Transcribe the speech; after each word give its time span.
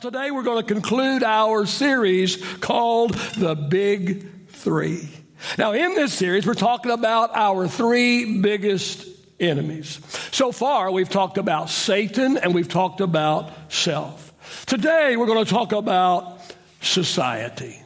Today 0.00 0.30
we're 0.30 0.44
going 0.44 0.64
to 0.64 0.74
conclude 0.74 1.22
our 1.22 1.66
series 1.66 2.42
called 2.60 3.12
The 3.36 3.54
Big 3.54 4.48
Three. 4.48 5.10
Now, 5.58 5.72
in 5.72 5.94
this 5.94 6.14
series, 6.14 6.46
we're 6.46 6.54
talking 6.54 6.90
about 6.90 7.36
our 7.36 7.68
three 7.68 8.40
biggest 8.40 9.06
enemies. 9.38 10.00
So 10.32 10.52
far, 10.52 10.90
we've 10.90 11.10
talked 11.10 11.36
about 11.36 11.68
Satan 11.68 12.38
and 12.38 12.54
we've 12.54 12.68
talked 12.68 13.02
about 13.02 13.50
self. 13.70 14.32
Today, 14.64 15.18
we're 15.18 15.26
going 15.26 15.44
to 15.44 15.50
talk 15.50 15.72
about 15.72 16.40
society. 16.80 17.82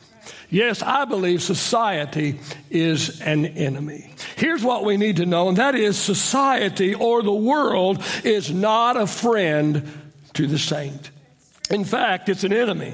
Yes, 0.51 0.83
I 0.83 1.07
believe 1.07 1.43
society 1.43 2.39
is 2.71 3.21
an 3.23 3.45
enemy. 3.45 4.15
Here's 4.37 4.63
what 4.63 4.85
we 4.85 4.99
need 4.99 5.17
to 5.17 5.27
know, 5.27 5.49
and 5.49 5.57
that 5.57 5.75
is 5.75 5.99
society 5.99 6.95
or 6.95 7.25
the 7.25 7.35
world 7.35 8.05
is 8.23 8.53
not 8.53 8.97
a 8.97 9.09
friend 9.09 9.91
to 10.35 10.47
the 10.47 10.61
saint. 10.61 11.11
In 11.71 11.85
fact, 11.85 12.29
it's 12.29 12.45
an 12.45 12.53
enemy. 12.53 12.93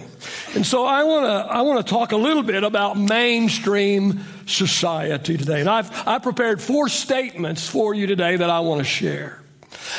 And 0.54 0.64
so 0.64 0.84
I 0.84 1.02
want 1.02 1.26
to 1.26 1.52
I 1.52 1.62
want 1.62 1.84
to 1.84 1.90
talk 1.90 2.12
a 2.12 2.16
little 2.16 2.44
bit 2.44 2.62
about 2.62 2.96
mainstream 2.96 4.20
society 4.46 5.36
today. 5.36 5.60
And 5.60 5.68
I've 5.68 5.90
I 6.06 6.18
prepared 6.18 6.62
four 6.62 6.88
statements 6.88 7.68
for 7.68 7.94
you 7.94 8.06
today 8.06 8.36
that 8.36 8.48
I 8.48 8.60
want 8.60 8.78
to 8.78 8.84
share. 8.84 9.42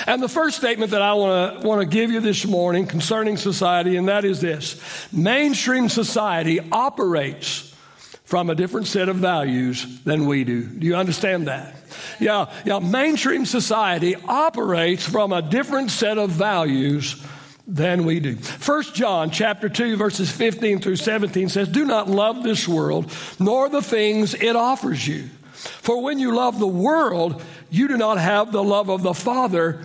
And 0.07 0.23
the 0.23 0.30
first 0.30 0.57
statement 0.57 0.91
that 0.91 1.02
I 1.02 1.13
want 1.13 1.61
to 1.61 1.67
want 1.67 1.81
to 1.81 1.85
give 1.85 2.11
you 2.11 2.21
this 2.21 2.45
morning 2.45 2.88
concerning 2.88 3.35
society 3.35 3.97
and 3.97 4.07
that 4.07 4.23
is 4.23 4.39
this. 4.39 4.80
Mainstream 5.11 5.89
society 5.89 6.61
operates 6.72 7.75
from 8.23 8.49
a 8.49 8.55
different 8.55 8.88
set 8.88 9.09
of 9.09 9.17
values 9.17 10.02
than 10.03 10.25
we 10.25 10.45
do. 10.45 10.63
Do 10.63 10.88
you 10.88 10.95
understand 10.95 11.47
that? 11.47 11.75
Yeah, 12.22 12.49
yeah, 12.66 12.80
mainstream 12.80 13.45
society 13.45 14.16
operates 14.16 15.05
from 15.05 15.33
a 15.33 15.41
different 15.41 15.91
set 15.91 16.17
of 16.17 16.30
values 16.30 17.22
than 17.71 18.03
we 18.03 18.20
do. 18.20 18.35
First 18.35 18.93
John 18.93 19.31
chapter 19.31 19.70
2 19.70 19.95
verses 19.95 20.30
15 20.30 20.80
through 20.80 20.98
17 20.98 21.48
says, 21.48 21.70
"Do 21.70 21.85
not 21.85 22.09
love 22.09 22.44
this 22.44 22.67
world 22.67 23.09
nor 23.39 23.69
the 23.69 23.81
things 23.81 24.33
it 24.33 24.55
offers 24.58 25.08
you. 25.08 25.30
For 25.53 26.02
when 26.02 26.19
you 26.19 26.36
love 26.36 26.59
the 26.59 26.67
world, 26.67 27.42
you 27.69 27.88
do 27.88 27.97
not 27.97 28.17
have 28.17 28.52
the 28.52 28.64
love 28.64 28.89
of 28.89 29.03
the 29.03 29.14
Father 29.14 29.80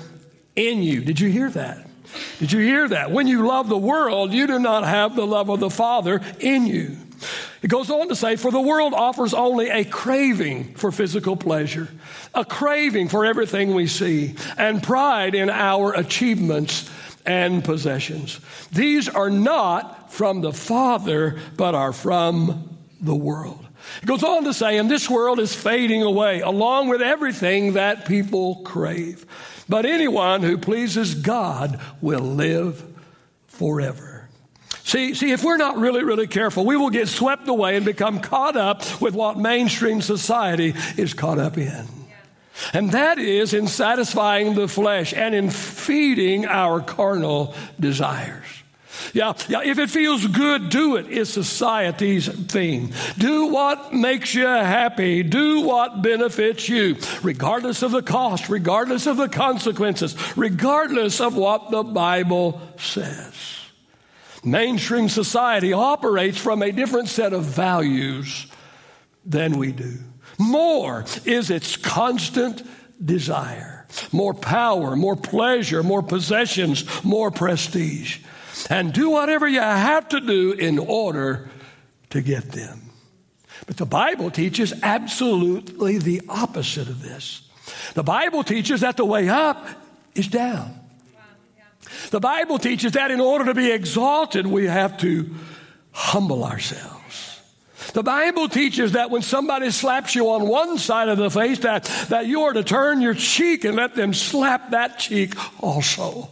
in 0.57 0.83
you." 0.83 1.01
Did 1.01 1.21
you 1.21 1.31
hear 1.31 1.49
that? 1.51 1.87
Did 2.41 2.51
you 2.51 2.61
hear 2.61 2.89
that? 2.89 3.13
When 3.13 3.29
you 3.29 3.47
love 3.47 3.69
the 3.69 3.79
world, 3.79 4.33
you 4.33 4.49
do 4.49 4.59
not 4.59 4.85
have 4.85 5.15
the 5.15 5.27
love 5.27 5.49
of 5.49 5.61
the 5.61 5.71
Father 5.71 6.21
in 6.41 6.67
you. 6.67 6.97
It 7.63 7.69
goes 7.69 7.91
on 7.91 8.09
to 8.09 8.17
say, 8.17 8.37
For 8.37 8.51
the 8.51 8.61
world 8.61 8.95
offers 8.95 9.33
only 9.33 9.69
a 9.71 9.85
craving 9.85 10.75
for 10.75 10.93
physical 10.93 11.37
pleasure, 11.37 11.89
a 12.35 12.45
craving 12.45 13.09
for 13.09 13.25
everything 13.25 13.75
we 13.75 13.87
see, 13.87 14.35
and 14.59 14.83
pride 14.83 15.35
in 15.35 15.51
our 15.51 15.93
achievements 15.93 16.89
and 17.27 17.65
possessions. 17.65 18.41
These 18.73 19.09
are 19.09 19.31
not 19.31 20.13
from 20.13 20.41
the 20.41 20.53
Father, 20.53 21.39
but 21.57 21.75
are 21.75 21.93
from 21.93 22.77
the 23.01 23.15
world. 23.15 23.67
It 24.03 24.07
goes 24.07 24.23
on 24.23 24.45
to 24.45 24.55
say, 24.55 24.79
and 24.79 24.91
this 24.91 25.09
world 25.09 25.39
is 25.39 25.55
fading 25.55 26.03
away 26.03 26.41
along 26.41 26.89
with 26.89 27.03
everything 27.03 27.75
that 27.75 28.07
people 28.07 28.57
crave. 28.57 29.27
But 29.69 29.87
anyone 29.87 30.43
who 30.43 30.59
pleases 30.59 31.15
God 31.15 31.81
will 32.01 32.21
live 32.21 32.85
forever. 33.49 34.29
See, 34.85 35.15
see, 35.15 35.33
if 35.33 35.43
we're 35.43 35.57
not 35.57 35.79
really, 35.79 36.05
really 36.05 36.29
careful, 36.29 36.65
we 36.65 36.77
will 36.77 36.91
get 36.91 37.09
swept 37.09 37.49
away 37.49 37.77
and 37.77 37.85
become 37.85 38.21
caught 38.21 38.57
up 38.57 39.01
with 39.01 39.15
what 39.15 39.37
mainstream 39.37 40.01
society 40.01 40.75
is 40.97 41.13
caught 41.13 41.39
up 41.39 41.59
in. 41.59 41.87
And 42.73 42.93
that 42.93 43.19
is 43.19 43.55
in 43.55 43.69
satisfying 43.69 44.55
the 44.55 44.69
flesh 44.69 45.13
and 45.13 45.35
in 45.35 45.51
feeding 45.51 46.47
our 46.47 46.81
carnal 46.81 47.55
desires. 47.79 48.45
Yeah, 49.13 49.35
yeah, 49.49 49.63
if 49.63 49.79
it 49.79 49.91
feels 49.91 50.27
good, 50.27 50.71
do 50.71 50.97
it 50.97 51.09
is 51.09 51.33
society's 51.33 52.29
theme. 52.29 52.93
Do 53.19 53.47
what 53.47 53.93
makes 53.93 54.35
you 54.35 54.47
happy. 54.47 55.23
Do 55.23 55.61
what 55.61 56.03
benefits 56.03 56.69
you, 56.69 56.97
regardless 57.23 57.83
of 57.83 57.93
the 57.93 58.03
cost, 58.03 58.49
regardless 58.49 59.07
of 59.07 59.17
the 59.17 59.29
consequences, 59.29 60.17
regardless 60.37 61.21
of 61.21 61.37
what 61.37 61.71
the 61.71 61.83
Bible 61.83 62.61
says. 62.79 63.35
Mainstream 64.45 65.09
society 65.09 65.73
operates 65.73 66.39
from 66.39 66.63
a 66.63 66.73
different 66.73 67.09
set 67.09 67.33
of 67.33 67.45
values 67.45 68.47
than 69.25 69.59
we 69.59 69.73
do. 69.73 69.99
More 70.39 71.05
is 71.25 71.51
its 71.51 71.77
constant 71.77 72.63
desire. 73.05 73.87
More 74.13 74.35
power, 74.35 74.97
more 74.97 75.17
pleasure, 75.17 75.83
more 75.83 76.03
possessions, 76.03 76.85
more 77.05 77.31
prestige. 77.31 78.21
And 78.71 78.93
do 78.93 79.11
whatever 79.11 79.47
you 79.47 79.61
have 79.61 80.09
to 80.11 80.21
do 80.21 80.53
in 80.53 80.79
order 80.79 81.49
to 82.11 82.21
get 82.21 82.53
them. 82.53 82.91
But 83.67 83.77
the 83.77 83.87
Bible 83.87 84.31
teaches 84.31 84.73
absolutely 84.83 85.99
the 85.99 86.23
opposite 86.29 86.89
of 86.89 87.03
this. 87.03 87.43
The 87.95 88.03
Bible 88.03 88.45
teaches 88.45 88.81
that 88.81 88.97
the 88.97 89.05
way 89.05 89.29
up 89.29 89.67
is 90.15 90.29
down. 90.29 90.81
The 92.11 92.21
Bible 92.21 92.59
teaches 92.59 92.93
that 92.93 93.11
in 93.11 93.21
order 93.21 93.47
to 93.47 93.55
be 93.55 93.71
exalted, 93.71 94.47
we 94.47 94.67
have 94.67 94.99
to 94.99 95.35
humble 95.93 96.45
ourselves. 96.45 96.96
The 97.93 98.03
Bible 98.03 98.49
teaches 98.49 98.93
that 98.93 99.11
when 99.11 99.23
somebody 99.23 99.71
slaps 99.71 100.15
you 100.15 100.31
on 100.31 100.47
one 100.47 100.79
side 100.79 101.09
of 101.09 101.19
the 101.19 101.31
face, 101.31 101.61
that, 101.61 101.85
that 102.09 102.27
you 102.27 102.43
are 102.43 102.53
to 102.53 102.65
turn 102.65 103.01
your 103.01 103.15
cheek 103.15 103.65
and 103.65 103.77
let 103.77 103.95
them 103.95 104.13
slap 104.15 104.71
that 104.71 104.99
cheek 104.99 105.35
also. 105.63 106.31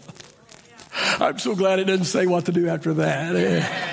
I'm 1.18 1.38
so 1.38 1.54
glad 1.54 1.78
it 1.78 1.84
didn't 1.84 2.06
say 2.06 2.26
what 2.26 2.46
to 2.46 2.52
do 2.52 2.68
after 2.68 2.94
that. 2.94 3.90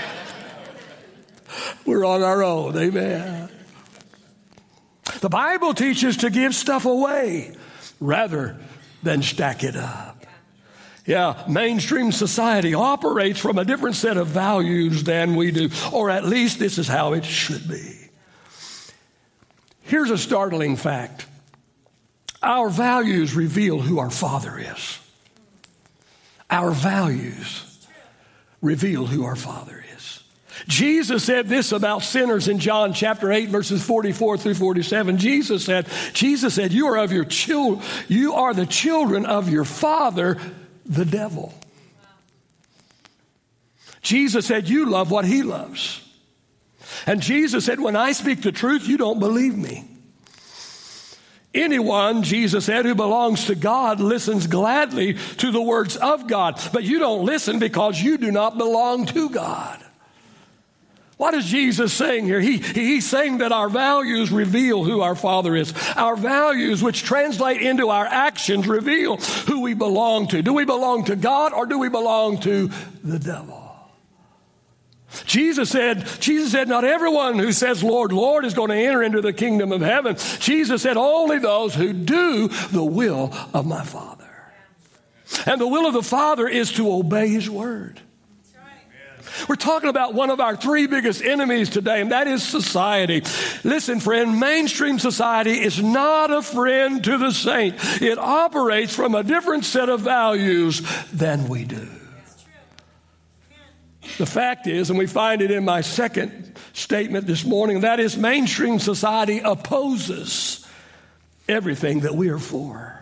We're 1.86 2.06
on 2.06 2.24
our 2.24 2.44
own. 2.44 2.78
Amen. 2.78 3.50
The 5.20 5.30
Bible 5.30 5.74
teaches 5.74 6.18
to 6.18 6.30
give 6.30 6.56
stuff 6.56 6.86
away 6.86 7.56
rather 8.00 8.58
than 9.04 9.22
stack 9.22 9.64
it 9.64 9.76
up. 9.76 10.11
Yeah, 11.06 11.44
mainstream 11.48 12.12
society 12.12 12.74
operates 12.74 13.40
from 13.40 13.58
a 13.58 13.66
different 13.66 13.96
set 13.96 14.18
of 14.18 14.28
values 14.28 15.04
than 15.04 15.36
we 15.36 15.52
do, 15.52 15.70
or 15.92 16.10
at 16.10 16.26
least 16.26 16.60
this 16.60 16.78
is 16.78 16.88
how 16.88 17.14
it 17.14 17.26
should 17.26 17.68
be. 17.68 17.98
Here's 19.82 20.12
a 20.12 20.18
startling 20.18 20.76
fact 20.76 21.26
our 22.42 22.70
values 22.70 23.36
reveal 23.36 23.80
who 23.80 24.00
our 24.00 24.10
Father 24.10 24.58
is. 24.58 25.00
Our 26.50 26.72
values 26.72 27.88
reveal 28.62 29.06
who 29.06 29.26
our 29.26 29.36
Father 29.36 29.84
is. 29.96 30.24
Jesus 30.68 31.24
said 31.24 31.48
this 31.48 31.72
about 31.72 32.04
sinners 32.04 32.48
in 32.48 32.60
John 32.60 32.94
chapter 32.94 33.32
8 33.32 33.50
verses 33.50 33.84
44 33.84 34.38
through 34.38 34.54
47. 34.54 35.18
Jesus 35.18 35.66
said, 35.66 35.88
Jesus 36.14 36.54
said, 36.54 36.72
you 36.72 36.88
are 36.88 36.98
of 36.98 37.12
your 37.12 37.26
children, 37.26 37.86
you 38.08 38.34
are 38.34 38.54
the 38.54 38.66
children 38.66 39.26
of 39.26 39.50
your 39.50 39.66
father 39.66 40.38
the 40.92 41.06
devil. 41.06 41.54
Jesus 44.02 44.46
said, 44.46 44.68
You 44.68 44.86
love 44.86 45.10
what 45.10 45.26
he 45.26 45.42
loves. 45.42 46.02
And 47.06 47.22
Jesus 47.22 47.66
said, 47.66 47.80
When 47.80 47.96
I 47.96 48.12
speak 48.12 48.42
the 48.42 48.52
truth, 48.52 48.88
you 48.88 48.98
don't 48.98 49.20
believe 49.20 49.58
me. 49.58 49.88
Anyone, 51.54 52.24
Jesus 52.24 52.66
said, 52.66 52.86
who 52.86 52.96
belongs 52.96 53.48
to 53.48 53.56
God 53.56 54.00
listens 54.00 54.48
gladly 54.48 55.16
to 55.38 55.52
the 55.52 55.62
words 55.62 55.98
of 55.98 56.26
God, 56.26 56.58
but 56.72 56.84
you 56.84 56.98
don't 56.98 57.26
listen 57.26 57.60
because 57.60 58.02
you 58.02 58.18
do 58.18 58.32
not 58.32 58.58
belong 58.58 59.06
to 59.08 59.30
God. 59.30 59.84
What 61.22 61.36
is 61.36 61.46
Jesus 61.46 61.94
saying 61.94 62.26
here? 62.26 62.42
He, 62.42 62.58
he's 62.58 63.08
saying 63.08 63.38
that 63.38 63.52
our 63.52 63.70
values 63.70 64.32
reveal 64.32 64.84
who 64.84 65.02
our 65.02 65.14
Father 65.14 65.56
is. 65.56 65.72
Our 65.96 66.16
values, 66.16 66.82
which 66.82 67.04
translate 67.04 67.62
into 67.62 67.90
our 67.90 68.08
actions, 68.08 68.68
reveal 68.68 69.18
who 69.18 69.62
we 69.62 69.76
belong 69.76 70.30
to. 70.30 70.42
Do 70.42 70.52
we 70.52 70.66
belong 70.66 71.04
to 71.06 71.16
God 71.16 71.54
or 71.54 71.68
do 71.68 71.78
we 71.78 71.90
belong 71.90 72.40
to 72.40 72.72
the 73.04 73.20
devil? 73.20 73.72
Jesus 75.28 75.70
said, 75.70 76.08
Jesus 76.20 76.54
said, 76.54 76.68
not 76.68 76.86
everyone 76.86 77.38
who 77.38 77.52
says, 77.52 77.84
Lord, 77.84 78.12
Lord, 78.12 78.44
is 78.44 78.56
going 78.56 78.72
to 78.72 78.76
enter 78.76 79.04
into 79.04 79.22
the 79.22 79.32
kingdom 79.32 79.72
of 79.72 79.82
heaven. 79.82 80.16
Jesus 80.40 80.82
said, 80.82 80.98
only 80.98 81.38
those 81.38 81.76
who 81.76 81.94
do 81.94 82.48
the 82.48 82.84
will 82.84 83.32
of 83.54 83.68
my 83.68 83.84
Father. 83.84 84.28
And 85.46 85.62
the 85.62 85.68
will 85.68 85.86
of 85.86 85.94
the 85.94 86.02
Father 86.02 86.48
is 86.48 86.72
to 86.72 86.92
obey 86.92 87.28
His 87.28 87.48
word. 87.48 88.02
We're 89.48 89.56
talking 89.56 89.90
about 89.90 90.14
one 90.14 90.30
of 90.30 90.40
our 90.40 90.56
three 90.56 90.88
biggest 90.88 91.22
enemies 91.22 91.70
today, 91.70 92.02
and 92.02 92.12
that 92.12 92.28
is 92.28 92.44
society. 92.44 93.24
Listen, 93.64 94.00
friend, 94.00 94.40
mainstream 94.40 95.00
society 95.00 95.62
is 95.62 95.82
not 95.82 96.32
a 96.32 96.42
friend 96.42 97.04
to 97.04 97.18
the 97.18 97.32
saint. 97.32 97.76
It 98.02 98.18
operates 98.18 98.96
from 98.96 99.16
a 99.16 99.24
different 99.24 99.66
set 99.66 99.90
of 99.90 100.02
values 100.02 100.82
than 101.12 101.48
we 101.48 101.66
do. 101.66 101.88
The 104.18 104.26
fact 104.26 104.68
is, 104.68 104.90
and 104.90 105.00
we 105.00 105.08
find 105.08 105.42
it 105.42 105.52
in 105.52 105.64
my 105.64 105.82
second 105.82 106.56
statement 106.74 107.28
this 107.28 107.46
morning, 107.46 107.82
that 107.82 108.00
is 108.00 108.18
mainstream 108.18 108.80
society 108.80 109.40
opposes 109.40 110.68
everything 111.48 112.02
that 112.02 112.16
we 112.16 112.30
are 112.30 112.40
for. 112.40 113.00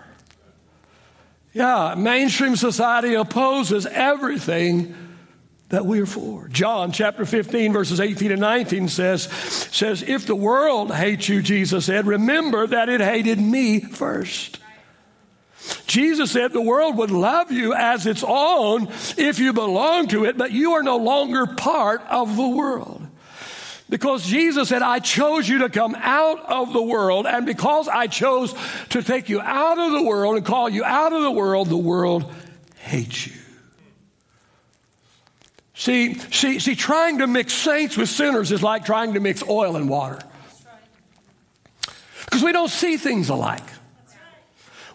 Yeah, 1.54 1.96
mainstream 1.98 2.56
society 2.56 3.16
opposes 3.16 3.86
everything 3.88 4.96
that 5.70 5.86
we 5.86 6.02
are 6.02 6.06
for. 6.06 6.48
John 6.48 6.92
chapter 6.92 7.26
15 7.26 7.74
verses 7.74 8.00
18 8.00 8.32
and 8.32 8.42
19 8.42 8.88
says, 8.90 9.24
says, 9.24 10.04
if 10.04 10.26
the 10.26 10.36
world 10.36 10.94
hates 10.94 11.30
you, 11.30 11.42
Jesus 11.42 11.86
said, 11.86 12.08
remember 12.08 12.68
that 12.68 12.90
it 12.90 13.02
hated 13.02 13.40
me 13.40 13.80
first. 13.80 14.60
Jesus 15.86 16.32
said 16.32 16.52
the 16.52 16.62
world 16.62 16.98
would 16.98 17.12
love 17.12 17.52
you 17.52 17.74
as 17.74 18.08
its 18.08 18.24
own 18.28 18.88
if 19.18 19.40
you 19.40 19.54
belong 19.54 20.08
to 20.08 20.26
it, 20.26 20.38
but 20.38 20.52
you 20.52 20.74
are 20.74 20.84
no 20.84 20.98
longer 20.98 21.46
part 21.46 22.02
of 22.10 22.36
the 22.36 22.48
world. 22.48 23.06
Because 23.90 24.26
Jesus 24.26 24.70
said, 24.70 24.84
I 24.84 25.00
chose 25.00 25.50
you 25.50 25.60
to 25.60 25.70
come 25.70 25.96
out 25.98 26.46
of 26.46 26.74
the 26.74 26.82
world, 26.82 27.26
and 27.26 27.46
because 27.46 27.88
I 27.88 28.06
chose 28.06 28.54
to 28.90 29.02
take 29.02 29.30
you 29.30 29.42
out 29.42 29.80
of 29.80 29.92
the 29.92 30.04
world 30.04 30.36
and 30.36 30.46
call 30.46 30.70
you 30.70 30.84
out 30.84 31.12
of 31.12 31.24
the 31.24 31.32
world, 31.32 31.70
the 31.70 31.78
world 31.78 32.32
hates 32.78 33.28
you. 33.28 33.34
See, 35.80 36.16
see, 36.16 36.60
see, 36.60 36.76
trying 36.76 37.20
to 37.20 37.28
mix 37.28 37.54
saints 37.54 37.96
with 37.96 38.10
sinners 38.10 38.52
is 38.52 38.62
like 38.62 38.84
trying 38.84 39.14
to 39.14 39.22
mix 39.22 39.42
oil 39.48 39.78
and 39.78 39.88
water. 39.88 40.20
Because 42.26 42.44
we 42.44 42.52
don't 42.52 42.68
see 42.68 42.98
things 42.98 43.30
alike. 43.30 43.64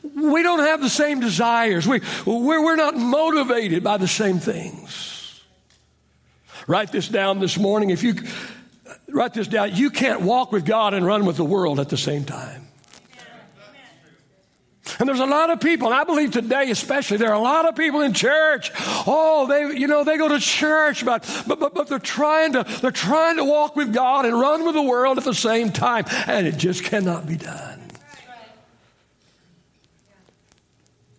We 0.03 0.43
don't 0.43 0.59
have 0.59 0.83
the 0.83 0.91
same 0.91 1.21
desires. 1.21 1.89
We, 1.89 2.03
we're, 2.27 2.63
we're 2.63 2.77
not 2.77 2.99
motivated 2.99 3.83
by 3.83 3.97
the 3.97 4.07
same 4.07 4.41
things. 4.41 5.43
Write 6.67 6.93
this 6.93 7.09
down 7.09 7.39
this 7.39 7.59
morning. 7.59 7.89
If 7.89 8.03
you 8.03 8.17
write 9.09 9.33
this 9.33 9.49
down, 9.49 9.75
you 9.75 9.89
can't 9.89 10.21
walk 10.21 10.53
with 10.53 10.67
God 10.67 10.93
and 10.93 11.07
run 11.07 11.25
with 11.25 11.39
the 11.39 11.47
world 11.47 11.81
at 11.81 11.89
the 11.89 11.97
same 11.97 12.27
time. 12.27 12.69
And 14.99 15.09
there's 15.09 15.21
a 15.21 15.27
lot 15.27 15.51
of 15.51 15.61
people, 15.61 15.89
and 15.89 15.97
I 15.97 16.05
believe 16.05 16.31
today 16.33 16.71
especially, 16.71 17.17
there 17.17 17.31
are 17.31 17.35
a 17.35 17.41
lot 17.41 17.67
of 17.67 17.75
people 17.75 18.03
in 18.03 18.13
church. 18.13 18.71
Oh, 19.07 19.47
they, 19.49 19.79
you 19.79 19.87
know, 19.87 20.05
they 20.05 20.19
go 20.19 20.29
to 20.29 20.39
church, 20.39 21.05
but, 21.05 21.25
but, 21.47 21.59
but, 21.59 21.75
but 21.75 21.89
they're 21.89 21.99
trying 21.99 22.53
to, 22.53 22.65
they're 22.83 22.91
trying 22.91 23.39
to 23.39 23.45
walk 23.45 23.77
with 23.77 23.95
God 23.95 24.27
and 24.27 24.39
run 24.39 24.65
with 24.65 24.75
the 24.75 24.83
world 24.83 25.17
at 25.17 25.25
the 25.25 25.35
same 25.35 25.71
time. 25.71 26.05
And 26.27 26.47
it 26.47 26.59
just 26.59 26.85
cannot 26.85 27.27
be 27.27 27.37
done. 27.37 27.81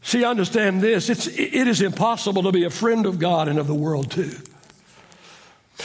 See, 0.03 0.23
understand 0.23 0.81
this. 0.81 1.09
It's, 1.09 1.25
it 1.25 1.67
is 1.67 1.81
impossible 1.81 2.43
to 2.43 2.51
be 2.51 2.63
a 2.63 2.69
friend 2.69 3.07
of 3.07 3.17
God 3.17 3.47
and 3.47 3.57
of 3.57 3.65
the 3.65 3.73
world 3.73 4.11
too. 4.11 4.31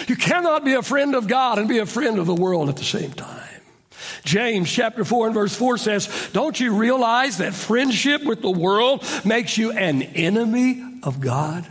You 0.06 0.17
cannot 0.17 0.65
be 0.65 0.75
a 0.75 0.83
friend 0.83 1.15
of 1.15 1.26
God 1.26 1.59
and 1.59 1.67
be 1.67 1.79
a 1.79 1.87
friend 1.87 2.19
of 2.19 2.26
the 2.26 2.35
world 2.35 2.69
at 2.69 2.76
the 2.76 2.85
same 2.85 3.12
time. 3.15 3.60
James 4.25 4.70
chapter 4.70 5.05
4 5.05 5.26
and 5.26 5.35
verse 5.35 5.55
4 5.55 5.79
says, 5.79 6.31
Don't 6.32 6.58
you 6.58 6.75
realize 6.75 7.38
that 7.38 7.55
friendship 7.55 8.25
with 8.25 8.43
the 8.43 8.50
world 8.50 9.05
makes 9.25 9.58
you 9.58 9.73
an 9.73 10.02
enemy 10.02 10.82
of 11.02 11.20
God? 11.20 11.67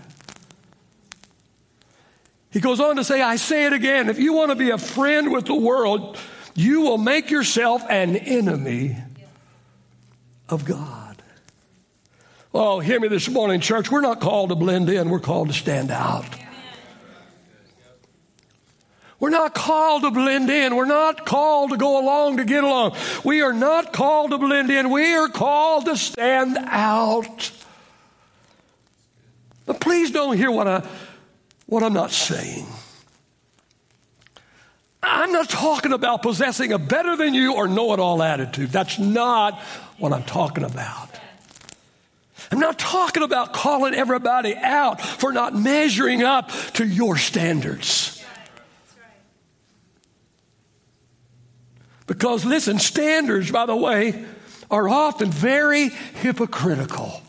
He 2.51 2.59
goes 2.59 2.79
on 2.79 2.95
to 2.95 3.03
say, 3.03 3.21
I 3.21 3.35
say 3.35 3.65
it 3.65 3.73
again, 3.73 4.09
if 4.09 4.19
you 4.19 4.33
want 4.33 4.49
to 4.49 4.55
be 4.55 4.71
a 4.71 4.77
friend 4.77 5.31
with 5.31 5.45
the 5.45 5.55
world, 5.55 6.17
you 6.55 6.81
will 6.81 6.97
make 6.97 7.29
yourself 7.29 7.83
an 7.89 8.15
enemy 8.15 8.97
of 10.49 10.65
God. 10.65 11.21
Oh, 12.53 12.79
hear 12.79 12.99
me 12.99 13.07
this 13.07 13.29
morning, 13.29 13.59
church. 13.59 13.91
We're 13.91 14.01
not 14.01 14.19
called 14.19 14.49
to 14.49 14.55
blend 14.55 14.89
in, 14.89 15.09
we're 15.09 15.19
called 15.19 15.49
to 15.49 15.53
stand 15.53 15.91
out. 15.91 16.25
We're 19.19 19.29
not 19.29 19.53
called 19.53 20.03
to 20.03 20.11
blend 20.11 20.49
in. 20.49 20.75
We're 20.75 20.85
not 20.85 21.25
called 21.25 21.71
to 21.71 21.77
go 21.77 22.01
along 22.01 22.37
to 22.37 22.45
get 22.45 22.63
along. 22.63 22.95
We 23.25 23.41
are 23.41 23.51
not 23.51 23.91
called 23.91 24.31
to 24.31 24.37
blend 24.37 24.71
in. 24.71 24.89
We 24.89 25.13
are 25.13 25.27
called 25.27 25.85
to 25.85 25.97
stand 25.97 26.57
out. 26.61 27.51
But 29.65 29.81
please 29.81 30.11
don't 30.11 30.37
hear 30.37 30.49
what, 30.49 30.67
I, 30.67 30.87
what 31.65 31.83
I'm 31.83 31.93
not 31.93 32.11
saying. 32.11 32.65
I'm 35.03 35.31
not 35.31 35.49
talking 35.49 35.91
about 35.91 36.21
possessing 36.21 36.71
a 36.71 36.79
better 36.79 37.15
than 37.15 37.33
you 37.33 37.55
or 37.55 37.67
know 37.67 37.93
it 37.93 37.99
all 37.99 38.23
attitude. 38.23 38.71
That's 38.71 38.99
not 38.99 39.59
what 39.97 40.13
I'm 40.13 40.23
talking 40.23 40.63
about. 40.63 41.09
I'm 42.51 42.59
not 42.59 42.79
talking 42.79 43.23
about 43.23 43.53
calling 43.53 43.93
everybody 43.93 44.55
out 44.55 45.01
for 45.01 45.31
not 45.31 45.53
measuring 45.53 46.23
up 46.23 46.51
to 46.73 46.85
your 46.85 47.17
standards. 47.17 48.08
Because 52.09 52.43
listen, 52.43 52.79
standards, 52.79 53.51
by 53.51 53.67
the 53.67 53.75
way, 53.75 54.25
are 54.71 54.89
often 54.89 55.29
very 55.29 55.89
hypocritical. 55.89 57.21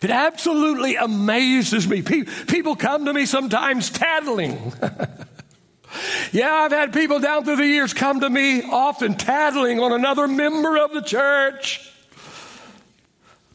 It 0.00 0.08
absolutely 0.08 0.96
amazes 0.96 1.86
me. 1.86 2.00
People 2.00 2.74
come 2.74 3.04
to 3.04 3.12
me 3.12 3.26
sometimes 3.26 3.90
tattling. 3.90 4.72
yeah, 6.32 6.50
I've 6.54 6.72
had 6.72 6.94
people 6.94 7.18
down 7.18 7.44
through 7.44 7.56
the 7.56 7.66
years 7.66 7.92
come 7.92 8.20
to 8.20 8.30
me 8.30 8.62
often 8.62 9.16
tattling 9.16 9.78
on 9.78 9.92
another 9.92 10.26
member 10.26 10.78
of 10.78 10.94
the 10.94 11.02
church, 11.02 11.86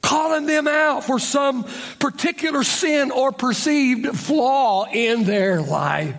calling 0.04 0.46
them 0.46 0.68
out 0.68 1.04
for 1.04 1.18
some 1.18 1.66
particular 1.98 2.64
sin 2.64 3.10
or 3.10 3.32
perceived 3.32 4.16
flaw 4.16 4.86
in 4.86 5.24
their 5.24 5.64
life. 5.64 6.16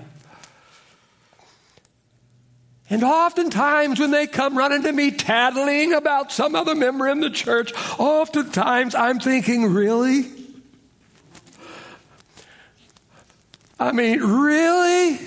And 2.91 3.03
oftentimes, 3.03 3.99
when 3.99 4.11
they 4.11 4.27
come 4.27 4.59
running 4.59 4.83
to 4.83 4.93
me 4.93 5.11
tattling 5.11 5.95
about 5.95 6.31
some 6.31 6.55
other 6.55 6.75
member 6.75 7.09
in 7.09 7.21
the 7.21 7.31
church, 7.31 7.73
oftentimes 7.99 8.95
I'm 8.95 9.21
thinking, 9.21 9.73
really? 9.73 10.31
I 13.81 13.93
mean, 13.93 14.21
really? 14.21 15.19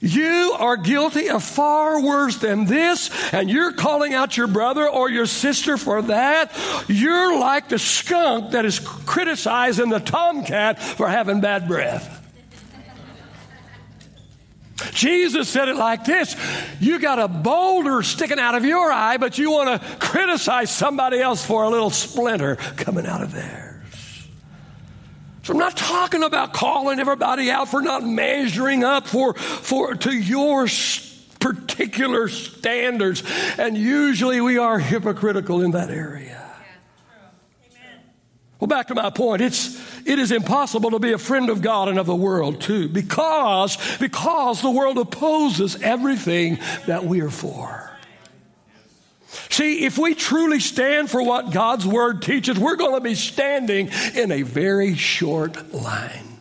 You 0.00 0.54
are 0.58 0.76
guilty 0.76 1.30
of 1.30 1.42
far 1.42 2.02
worse 2.02 2.36
than 2.36 2.66
this, 2.66 3.10
and 3.32 3.48
you're 3.48 3.72
calling 3.72 4.12
out 4.12 4.36
your 4.36 4.48
brother 4.48 4.86
or 4.86 5.08
your 5.08 5.24
sister 5.24 5.78
for 5.78 6.02
that. 6.02 6.52
You're 6.88 7.38
like 7.38 7.70
the 7.70 7.78
skunk 7.78 8.50
that 8.50 8.66
is 8.66 8.80
criticizing 8.80 9.88
the 9.88 10.00
tomcat 10.00 10.78
for 10.78 11.08
having 11.08 11.40
bad 11.40 11.68
breath. 11.68 12.23
Jesus 14.94 15.48
said 15.48 15.68
it 15.68 15.76
like 15.76 16.04
this 16.04 16.36
You 16.80 16.98
got 16.98 17.18
a 17.18 17.28
boulder 17.28 18.02
sticking 18.02 18.38
out 18.38 18.54
of 18.54 18.64
your 18.64 18.90
eye, 18.90 19.18
but 19.18 19.36
you 19.36 19.50
want 19.50 19.82
to 19.82 19.96
criticize 19.98 20.70
somebody 20.70 21.20
else 21.20 21.44
for 21.44 21.64
a 21.64 21.68
little 21.68 21.90
splinter 21.90 22.56
coming 22.56 23.04
out 23.04 23.22
of 23.22 23.32
theirs. 23.32 24.28
So 25.42 25.52
I'm 25.52 25.58
not 25.58 25.76
talking 25.76 26.22
about 26.22 26.54
calling 26.54 27.00
everybody 27.00 27.50
out 27.50 27.68
for 27.68 27.82
not 27.82 28.02
measuring 28.02 28.82
up 28.82 29.06
for, 29.06 29.34
for 29.34 29.94
to 29.94 30.10
your 30.10 30.66
particular 31.38 32.28
standards. 32.28 33.22
And 33.58 33.76
usually 33.76 34.40
we 34.40 34.56
are 34.56 34.78
hypocritical 34.78 35.60
in 35.60 35.72
that 35.72 35.90
area. 35.90 36.40
Well, 38.58 38.68
back 38.68 38.86
to 38.86 38.94
my 38.94 39.10
point. 39.10 39.42
It's, 39.42 39.78
it 40.06 40.18
is 40.18 40.32
impossible 40.32 40.90
to 40.90 40.98
be 40.98 41.12
a 41.12 41.18
friend 41.18 41.50
of 41.50 41.62
God 41.62 41.88
and 41.88 41.98
of 41.98 42.06
the 42.06 42.14
world 42.14 42.60
too, 42.60 42.88
because, 42.88 43.78
because 43.98 44.62
the 44.62 44.70
world 44.70 44.98
opposes 44.98 45.80
everything 45.82 46.58
that 46.86 47.04
we 47.04 47.20
are 47.20 47.30
for. 47.30 47.90
See, 49.50 49.84
if 49.84 49.98
we 49.98 50.14
truly 50.14 50.60
stand 50.60 51.10
for 51.10 51.22
what 51.22 51.52
God's 51.52 51.86
word 51.86 52.22
teaches, 52.22 52.58
we're 52.58 52.76
going 52.76 52.94
to 52.94 53.00
be 53.00 53.14
standing 53.14 53.90
in 54.14 54.30
a 54.30 54.42
very 54.42 54.94
short 54.94 55.72
line. 55.72 56.34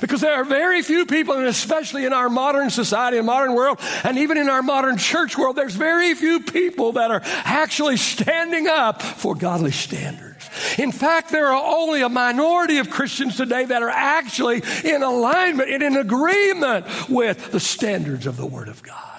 Because 0.00 0.20
there 0.20 0.34
are 0.34 0.44
very 0.44 0.82
few 0.82 1.06
people, 1.06 1.34
and 1.34 1.46
especially 1.46 2.04
in 2.04 2.12
our 2.12 2.28
modern 2.28 2.70
society 2.70 3.18
and 3.18 3.26
modern 3.26 3.54
world, 3.54 3.80
and 4.04 4.18
even 4.18 4.38
in 4.38 4.48
our 4.48 4.62
modern 4.62 4.96
church 4.96 5.36
world, 5.36 5.56
there's 5.56 5.74
very 5.74 6.14
few 6.14 6.40
people 6.40 6.92
that 6.92 7.10
are 7.10 7.20
actually 7.24 7.96
standing 7.96 8.68
up 8.68 9.02
for 9.02 9.34
godly 9.34 9.72
standards. 9.72 10.31
In 10.78 10.92
fact, 10.92 11.30
there 11.30 11.48
are 11.48 11.74
only 11.76 12.02
a 12.02 12.08
minority 12.08 12.78
of 12.78 12.90
Christians 12.90 13.36
today 13.36 13.64
that 13.64 13.82
are 13.82 13.90
actually 13.90 14.62
in 14.84 15.02
alignment 15.02 15.70
and 15.70 15.82
in 15.82 15.96
agreement 15.96 16.86
with 17.08 17.52
the 17.52 17.60
standards 17.60 18.26
of 18.26 18.36
the 18.36 18.46
Word 18.46 18.68
of 18.68 18.82
God. 18.82 19.12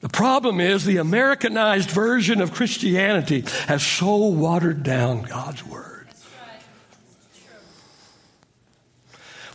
The 0.00 0.08
problem 0.10 0.60
is 0.60 0.84
the 0.84 0.98
Americanized 0.98 1.90
version 1.90 2.40
of 2.40 2.52
Christianity 2.52 3.44
has 3.66 3.84
so 3.84 4.28
watered 4.28 4.82
down 4.82 5.22
God's 5.22 5.64
Word. 5.64 5.95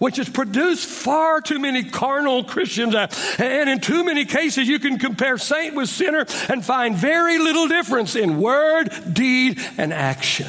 Which 0.02 0.18
has 0.18 0.28
produced 0.28 0.88
far 0.88 1.42
too 1.42 1.60
many 1.60 1.84
carnal 1.84 2.44
Christians. 2.44 2.96
Uh, 2.96 3.06
and 3.38 3.70
in 3.70 3.80
too 3.80 4.04
many 4.04 4.26
cases, 4.26 4.68
you 4.68 4.80
can 4.80 4.98
compare 4.98 5.38
saint 5.38 5.76
with 5.76 5.90
sinner 5.90 6.26
and 6.50 6.66
find 6.66 6.96
very 6.96 7.38
little 7.38 7.68
difference 7.68 8.16
in 8.16 8.42
word, 8.42 8.90
deed, 9.14 9.60
and 9.78 9.94
action. 9.94 10.48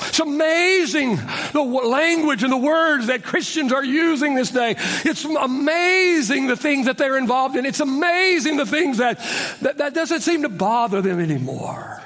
It's 0.00 0.18
amazing 0.18 1.20
the 1.52 1.62
language 1.62 2.42
and 2.42 2.52
the 2.52 2.56
words 2.56 3.06
that 3.06 3.22
Christians 3.22 3.72
are 3.72 3.84
using 3.84 4.34
this 4.34 4.50
day. 4.50 4.74
It's 5.04 5.24
amazing 5.24 6.48
the 6.48 6.56
things 6.56 6.86
that 6.86 6.98
they're 6.98 7.16
involved 7.16 7.54
in. 7.54 7.64
It's 7.64 7.78
amazing 7.78 8.56
the 8.56 8.66
things 8.66 8.98
that, 8.98 9.20
that, 9.60 9.78
that 9.78 9.94
doesn't 9.94 10.22
seem 10.22 10.42
to 10.42 10.48
bother 10.48 11.00
them 11.00 11.20
anymore. 11.20 12.02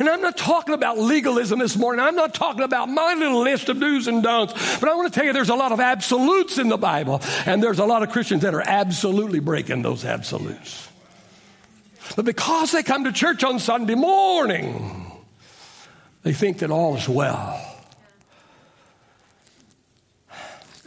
And 0.00 0.08
I'm 0.08 0.22
not 0.22 0.38
talking 0.38 0.74
about 0.74 0.98
legalism 0.98 1.58
this 1.58 1.76
morning. 1.76 2.02
I'm 2.02 2.16
not 2.16 2.32
talking 2.32 2.62
about 2.62 2.88
my 2.88 3.12
little 3.12 3.42
list 3.42 3.68
of 3.68 3.78
do's 3.78 4.08
and 4.08 4.22
don'ts. 4.22 4.54
But 4.80 4.88
I 4.88 4.94
want 4.94 5.12
to 5.12 5.14
tell 5.14 5.26
you 5.26 5.34
there's 5.34 5.50
a 5.50 5.54
lot 5.54 5.72
of 5.72 5.78
absolutes 5.78 6.56
in 6.56 6.68
the 6.68 6.78
Bible. 6.78 7.20
And 7.44 7.62
there's 7.62 7.78
a 7.78 7.84
lot 7.84 8.02
of 8.02 8.08
Christians 8.08 8.40
that 8.40 8.54
are 8.54 8.62
absolutely 8.62 9.40
breaking 9.40 9.82
those 9.82 10.06
absolutes. 10.06 10.88
But 12.16 12.24
because 12.24 12.72
they 12.72 12.82
come 12.82 13.04
to 13.04 13.12
church 13.12 13.44
on 13.44 13.58
Sunday 13.58 13.94
morning, 13.94 15.12
they 16.22 16.32
think 16.32 16.60
that 16.60 16.70
all 16.70 16.96
is 16.96 17.06
well. 17.06 17.69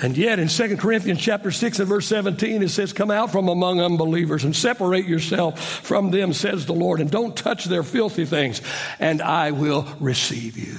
And 0.03 0.17
yet 0.17 0.37
in 0.37 0.49
2 0.49 0.75
Corinthians 0.75 1.21
chapter 1.21 1.49
6 1.49 1.79
and 1.79 1.87
verse 1.87 2.05
17, 2.07 2.61
it 2.61 2.67
says, 2.67 2.91
Come 2.91 3.09
out 3.09 3.31
from 3.31 3.47
among 3.47 3.79
unbelievers 3.79 4.43
and 4.43 4.53
separate 4.53 5.05
yourself 5.05 5.57
from 5.57 6.11
them, 6.11 6.33
says 6.33 6.65
the 6.65 6.73
Lord, 6.73 6.99
and 6.99 7.09
don't 7.09 7.37
touch 7.37 7.63
their 7.63 7.83
filthy 7.83 8.25
things, 8.25 8.61
and 8.99 9.21
I 9.21 9.51
will 9.51 9.87
receive 10.01 10.57
you. 10.57 10.77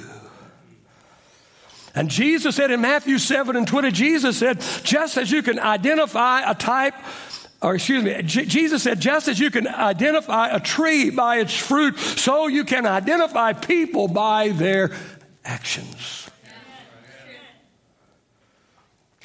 And 1.95 2.11
Jesus 2.11 2.57
said 2.57 2.71
in 2.71 2.83
Matthew 2.83 3.17
7 3.17 3.57
and 3.57 3.67
20, 3.67 3.93
Jesus 3.93 4.37
said, 4.37 4.61
just 4.83 5.17
as 5.17 5.31
you 5.31 5.43
can 5.43 5.59
identify 5.59 6.43
a 6.43 6.55
type, 6.55 6.95
or 7.63 7.77
excuse 7.77 8.05
me, 8.05 8.21
J- 8.25 8.45
Jesus 8.45 8.83
said, 8.83 9.01
just 9.01 9.29
as 9.29 9.41
you 9.41 9.51
can 9.51 9.67
identify 9.67 10.49
a 10.49 10.61
tree 10.61 11.09
by 11.09 11.39
its 11.39 11.57
fruit, 11.57 11.97
so 11.99 12.47
you 12.47 12.65
can 12.65 12.85
identify 12.85 13.55
people 13.55 14.07
by 14.07 14.51
their 14.51 14.91
actions. 15.47 16.24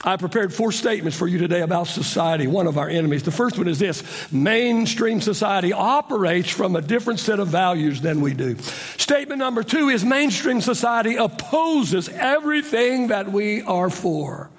I 0.02 0.16
prepared 0.16 0.54
four 0.54 0.72
statements 0.72 1.18
for 1.18 1.28
you 1.28 1.38
today 1.40 1.60
about 1.60 1.88
society, 1.88 2.48
one 2.48 2.68
of 2.68 2.78
our 2.78 2.88
enemies. 2.88 3.24
The 3.24 3.32
first 3.32 3.58
one 3.58 3.68
is 3.68 3.80
this 3.80 4.32
mainstream 4.32 5.20
society 5.20 5.74
operates 5.74 6.50
from 6.50 6.78
a 6.78 6.82
different 6.82 7.20
set 7.20 7.40
of 7.40 7.50
values 7.50 8.00
than 8.00 8.22
we 8.22 8.34
do. 8.34 8.58
Statement 8.98 9.40
number 9.40 9.62
two 9.62 9.90
is 9.90 10.06
mainstream 10.06 10.62
society 10.62 11.16
opposes 11.16 12.08
everything 12.08 13.08
that 13.08 13.30
we 13.30 13.62
are 13.64 13.90
for. 13.90 14.50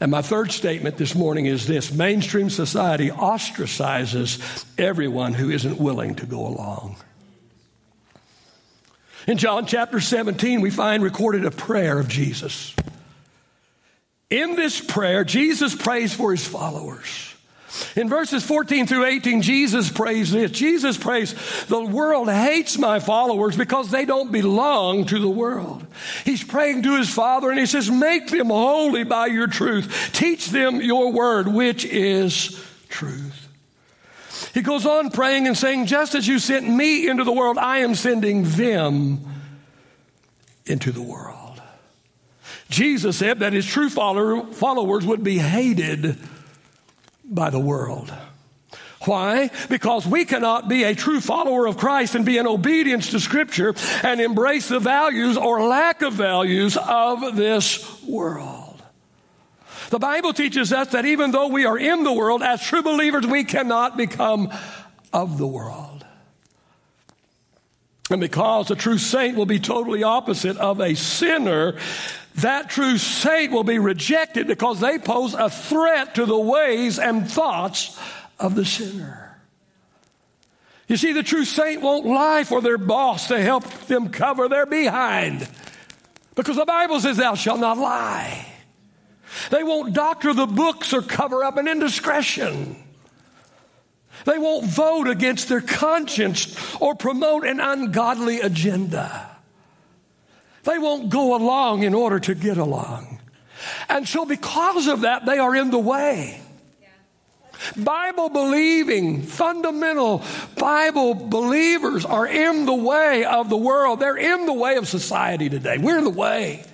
And 0.00 0.10
my 0.10 0.22
third 0.22 0.50
statement 0.50 0.96
this 0.96 1.14
morning 1.14 1.44
is 1.44 1.66
this 1.66 1.92
mainstream 1.92 2.48
society 2.48 3.10
ostracizes 3.10 4.64
everyone 4.78 5.34
who 5.34 5.50
isn't 5.50 5.78
willing 5.78 6.14
to 6.16 6.26
go 6.26 6.46
along. 6.46 6.96
In 9.26 9.36
John 9.36 9.66
chapter 9.66 10.00
17, 10.00 10.62
we 10.62 10.70
find 10.70 11.02
recorded 11.02 11.44
a 11.44 11.50
prayer 11.50 11.98
of 11.98 12.08
Jesus. 12.08 12.74
In 14.34 14.56
this 14.56 14.80
prayer, 14.80 15.22
Jesus 15.22 15.76
prays 15.76 16.12
for 16.12 16.32
his 16.32 16.44
followers. 16.44 17.32
In 17.94 18.08
verses 18.08 18.44
14 18.44 18.88
through 18.88 19.04
18, 19.04 19.42
Jesus 19.42 19.92
prays 19.92 20.32
this. 20.32 20.50
Jesus 20.50 20.98
prays, 20.98 21.36
The 21.66 21.84
world 21.84 22.28
hates 22.28 22.76
my 22.76 22.98
followers 22.98 23.56
because 23.56 23.92
they 23.92 24.04
don't 24.04 24.32
belong 24.32 25.04
to 25.04 25.20
the 25.20 25.28
world. 25.28 25.86
He's 26.24 26.42
praying 26.42 26.82
to 26.82 26.96
his 26.96 27.08
Father 27.08 27.48
and 27.48 27.60
he 27.60 27.66
says, 27.66 27.88
Make 27.88 28.26
them 28.26 28.48
holy 28.48 29.04
by 29.04 29.26
your 29.26 29.46
truth. 29.46 30.10
Teach 30.12 30.48
them 30.48 30.80
your 30.80 31.12
word, 31.12 31.46
which 31.46 31.84
is 31.84 32.60
truth. 32.88 33.48
He 34.52 34.62
goes 34.62 34.84
on 34.84 35.12
praying 35.12 35.46
and 35.46 35.56
saying, 35.56 35.86
Just 35.86 36.16
as 36.16 36.26
you 36.26 36.40
sent 36.40 36.68
me 36.68 37.06
into 37.08 37.22
the 37.22 37.32
world, 37.32 37.56
I 37.56 37.78
am 37.78 37.94
sending 37.94 38.42
them 38.42 39.24
into 40.66 40.90
the 40.90 41.02
world. 41.02 41.43
Jesus 42.74 43.18
said 43.18 43.38
that 43.38 43.52
his 43.52 43.64
true 43.64 43.88
follower, 43.88 44.44
followers 44.52 45.06
would 45.06 45.22
be 45.22 45.38
hated 45.38 46.18
by 47.24 47.50
the 47.50 47.60
world. 47.60 48.12
Why? 49.02 49.50
Because 49.68 50.06
we 50.06 50.24
cannot 50.24 50.68
be 50.68 50.82
a 50.82 50.94
true 50.94 51.20
follower 51.20 51.66
of 51.66 51.76
Christ 51.76 52.14
and 52.14 52.24
be 52.24 52.38
in 52.38 52.46
obedience 52.46 53.10
to 53.10 53.20
Scripture 53.20 53.74
and 54.02 54.20
embrace 54.20 54.68
the 54.68 54.80
values 54.80 55.36
or 55.36 55.62
lack 55.62 56.02
of 56.02 56.14
values 56.14 56.76
of 56.76 57.36
this 57.36 58.02
world. 58.02 58.82
The 59.90 59.98
Bible 59.98 60.32
teaches 60.32 60.72
us 60.72 60.88
that 60.88 61.04
even 61.04 61.30
though 61.30 61.48
we 61.48 61.66
are 61.66 61.78
in 61.78 62.02
the 62.02 62.12
world, 62.12 62.42
as 62.42 62.60
true 62.62 62.82
believers, 62.82 63.26
we 63.26 63.44
cannot 63.44 63.96
become 63.96 64.50
of 65.12 65.38
the 65.38 65.46
world. 65.46 66.04
And 68.10 68.20
because 68.20 68.70
a 68.70 68.76
true 68.76 68.98
saint 68.98 69.36
will 69.36 69.46
be 69.46 69.60
totally 69.60 70.02
opposite 70.02 70.56
of 70.56 70.80
a 70.80 70.94
sinner, 70.94 71.76
that 72.36 72.70
true 72.70 72.98
saint 72.98 73.52
will 73.52 73.64
be 73.64 73.78
rejected 73.78 74.46
because 74.46 74.80
they 74.80 74.98
pose 74.98 75.34
a 75.34 75.48
threat 75.48 76.16
to 76.16 76.26
the 76.26 76.38
ways 76.38 76.98
and 76.98 77.30
thoughts 77.30 77.98
of 78.38 78.54
the 78.54 78.64
sinner. 78.64 79.38
You 80.88 80.96
see, 80.96 81.12
the 81.12 81.22
true 81.22 81.44
saint 81.44 81.80
won't 81.80 82.06
lie 82.06 82.44
for 82.44 82.60
their 82.60 82.76
boss 82.76 83.28
to 83.28 83.40
help 83.40 83.64
them 83.86 84.10
cover 84.10 84.48
their 84.48 84.66
behind 84.66 85.48
because 86.34 86.56
the 86.56 86.66
Bible 86.66 87.00
says, 87.00 87.16
Thou 87.16 87.34
shalt 87.34 87.60
not 87.60 87.78
lie. 87.78 88.46
They 89.50 89.62
won't 89.62 89.94
doctor 89.94 90.34
the 90.34 90.46
books 90.46 90.92
or 90.92 91.02
cover 91.02 91.44
up 91.44 91.56
an 91.56 91.68
indiscretion. 91.68 92.76
They 94.24 94.38
won't 94.38 94.66
vote 94.66 95.08
against 95.08 95.48
their 95.48 95.60
conscience 95.60 96.76
or 96.80 96.94
promote 96.94 97.44
an 97.46 97.60
ungodly 97.60 98.40
agenda. 98.40 99.33
They 100.64 100.78
won't 100.78 101.10
go 101.10 101.36
along 101.36 101.82
in 101.82 101.94
order 101.94 102.18
to 102.20 102.34
get 102.34 102.56
along. 102.56 103.20
And 103.88 104.08
so, 104.08 104.24
because 104.24 104.86
of 104.88 105.02
that, 105.02 105.26
they 105.26 105.38
are 105.38 105.54
in 105.54 105.70
the 105.70 105.78
way. 105.78 106.40
Bible 107.76 108.28
believing, 108.28 109.22
fundamental 109.22 110.22
Bible 110.56 111.14
believers 111.14 112.04
are 112.04 112.26
in 112.26 112.66
the 112.66 112.74
way 112.74 113.24
of 113.24 113.48
the 113.48 113.56
world. 113.56 114.00
They're 114.00 114.16
in 114.16 114.46
the 114.46 114.52
way 114.52 114.76
of 114.76 114.86
society 114.86 115.48
today. 115.48 115.78
We're 115.78 116.02
the 116.02 116.10
way. 116.10 116.64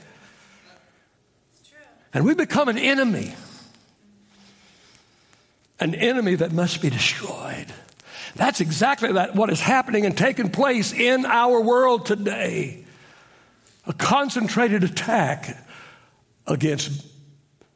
And 2.13 2.25
we 2.25 2.35
become 2.35 2.69
an 2.69 2.79
enemy. 2.79 3.35
An 5.79 5.95
enemy 5.95 6.35
that 6.37 6.53
must 6.53 6.83
be 6.83 6.91
destroyed. 6.91 7.73
That's 8.35 8.61
exactly 8.61 9.13
that, 9.13 9.35
what 9.35 9.51
is 9.51 9.61
happening 9.61 10.07
and 10.07 10.17
taking 10.17 10.51
place 10.51 10.93
in 10.93 11.25
our 11.25 11.61
world 11.61 12.07
today 12.07 12.85
a 13.91 13.93
concentrated 13.93 14.85
attack 14.85 15.67
against 16.47 17.05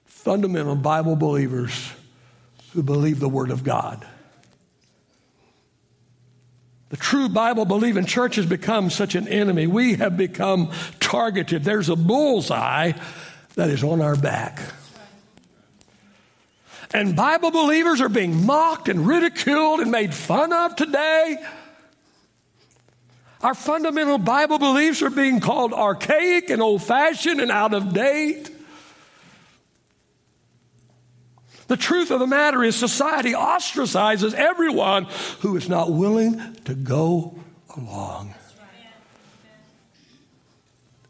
fundamental 0.05 0.77
Bible 0.77 1.17
believers 1.17 1.93
who 2.73 2.85
believe 2.85 3.19
the 3.19 3.29
Word 3.29 3.51
of 3.51 3.65
God. 3.65 4.07
The 6.91 6.97
true 6.97 7.29
Bible 7.29 7.65
believing 7.65 8.07
church 8.07 8.37
has 8.37 8.47
become 8.47 8.91
such 8.91 9.17
an 9.17 9.27
enemy. 9.27 9.67
We 9.67 9.95
have 9.95 10.17
become 10.17 10.71
targeted. 11.01 11.65
There's 11.65 11.89
a 11.89 11.97
bullseye 11.97 12.93
that 13.57 13.69
is 13.71 13.83
on 13.83 14.01
our 14.01 14.15
back. 14.15 14.61
And 16.93 17.17
Bible 17.17 17.51
believers 17.51 18.01
are 18.01 18.09
being 18.09 18.47
mocked 18.47 18.89
and 18.89 19.05
ridiculed 19.05 19.81
and 19.81 19.91
made 19.91 20.15
fun 20.15 20.53
of 20.53 20.77
today. 20.77 21.45
Our 23.45 23.53
fundamental 23.53 24.17
Bible 24.17 24.59
beliefs 24.59 25.03
are 25.03 25.11
being 25.11 25.39
called 25.39 25.75
archaic 25.75 26.49
and 26.49 26.63
old 26.63 26.83
fashioned 26.83 27.43
and 27.43 27.51
out 27.51 27.75
of 27.75 27.93
date. 27.93 28.51
The 31.67 31.77
truth 31.77 32.11
of 32.11 32.21
the 32.21 32.27
matter 32.27 32.65
is, 32.65 32.75
society 32.75 33.33
ostracizes 33.33 34.33
everyone 34.33 35.09
who 35.41 35.59
is 35.59 35.69
not 35.69 35.93
willing 35.93 36.55
to 36.65 36.75
go 36.75 37.39
along. 37.77 38.35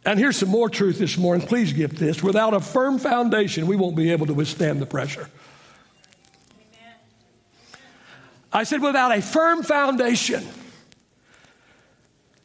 And 0.04 0.18
here's 0.18 0.36
some 0.36 0.48
more 0.48 0.68
truth 0.68 0.98
this 0.98 1.16
morning. 1.16 1.46
Please 1.46 1.72
get 1.72 1.92
this. 1.92 2.20
Without 2.20 2.52
a 2.52 2.58
firm 2.58 2.98
foundation, 2.98 3.68
we 3.68 3.76
won't 3.76 3.94
be 3.94 4.10
able 4.10 4.26
to 4.26 4.34
withstand 4.34 4.82
the 4.82 4.86
pressure. 4.86 5.28
I 8.52 8.64
said, 8.64 8.82
without 8.82 9.16
a 9.16 9.22
firm 9.22 9.62
foundation, 9.62 10.44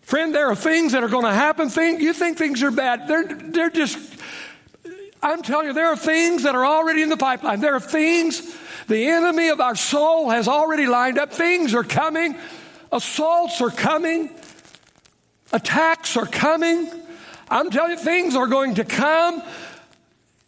Friend, 0.10 0.34
there 0.34 0.48
are 0.48 0.56
things 0.56 0.94
that 0.94 1.04
are 1.04 1.08
going 1.08 1.26
to 1.26 1.32
happen. 1.32 1.70
Think, 1.70 2.02
you 2.02 2.14
think 2.14 2.40
things 2.40 2.64
are 2.64 2.72
bad. 2.72 3.08
They're, 3.08 3.26
they're 3.26 3.70
just, 3.70 4.00
I'm 5.22 5.44
telling 5.44 5.68
you, 5.68 5.74
there 5.74 5.86
are 5.86 5.96
things 5.96 6.42
that 6.42 6.56
are 6.56 6.66
already 6.66 7.04
in 7.04 7.10
the 7.10 7.16
pipeline. 7.16 7.60
There 7.60 7.76
are 7.76 7.80
things 7.80 8.42
the 8.88 9.06
enemy 9.06 9.50
of 9.50 9.62
our 9.62 9.76
soul 9.76 10.32
has 10.32 10.48
already 10.48 10.88
lined 10.88 11.20
up. 11.20 11.32
Things 11.32 11.76
are 11.76 11.84
coming. 11.84 12.36
Assaults 12.92 13.62
are 13.62 13.70
coming. 13.70 14.32
Attacks 15.54 16.18
are 16.18 16.26
coming. 16.26 16.90
I'm 17.48 17.70
telling 17.70 17.92
you, 17.92 17.98
things 17.98 18.36
are 18.36 18.48
going 18.48 18.74
to 18.76 18.86
come 18.86 19.44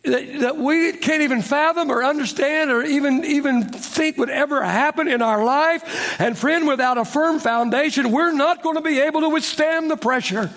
that, 0.04 0.40
that 0.40 0.58
we 0.58 0.94
can't 0.94 1.22
even 1.22 1.42
fathom 1.42 1.92
or 1.92 2.04
understand 2.04 2.72
or 2.72 2.84
even, 2.84 3.24
even 3.24 3.64
think 3.64 4.18
would 4.18 4.30
ever 4.30 4.64
happen 4.64 5.08
in 5.08 5.22
our 5.22 5.44
life. 5.44 6.20
And 6.20 6.38
friend, 6.38 6.68
without 6.68 6.98
a 6.98 7.06
firm 7.06 7.40
foundation, 7.40 8.12
we're 8.12 8.32
not 8.32 8.64
going 8.64 8.76
to 8.76 8.82
be 8.82 9.00
able 9.00 9.22
to 9.22 9.30
withstand 9.30 9.92
the 9.92 9.98
pressure. 9.98 10.50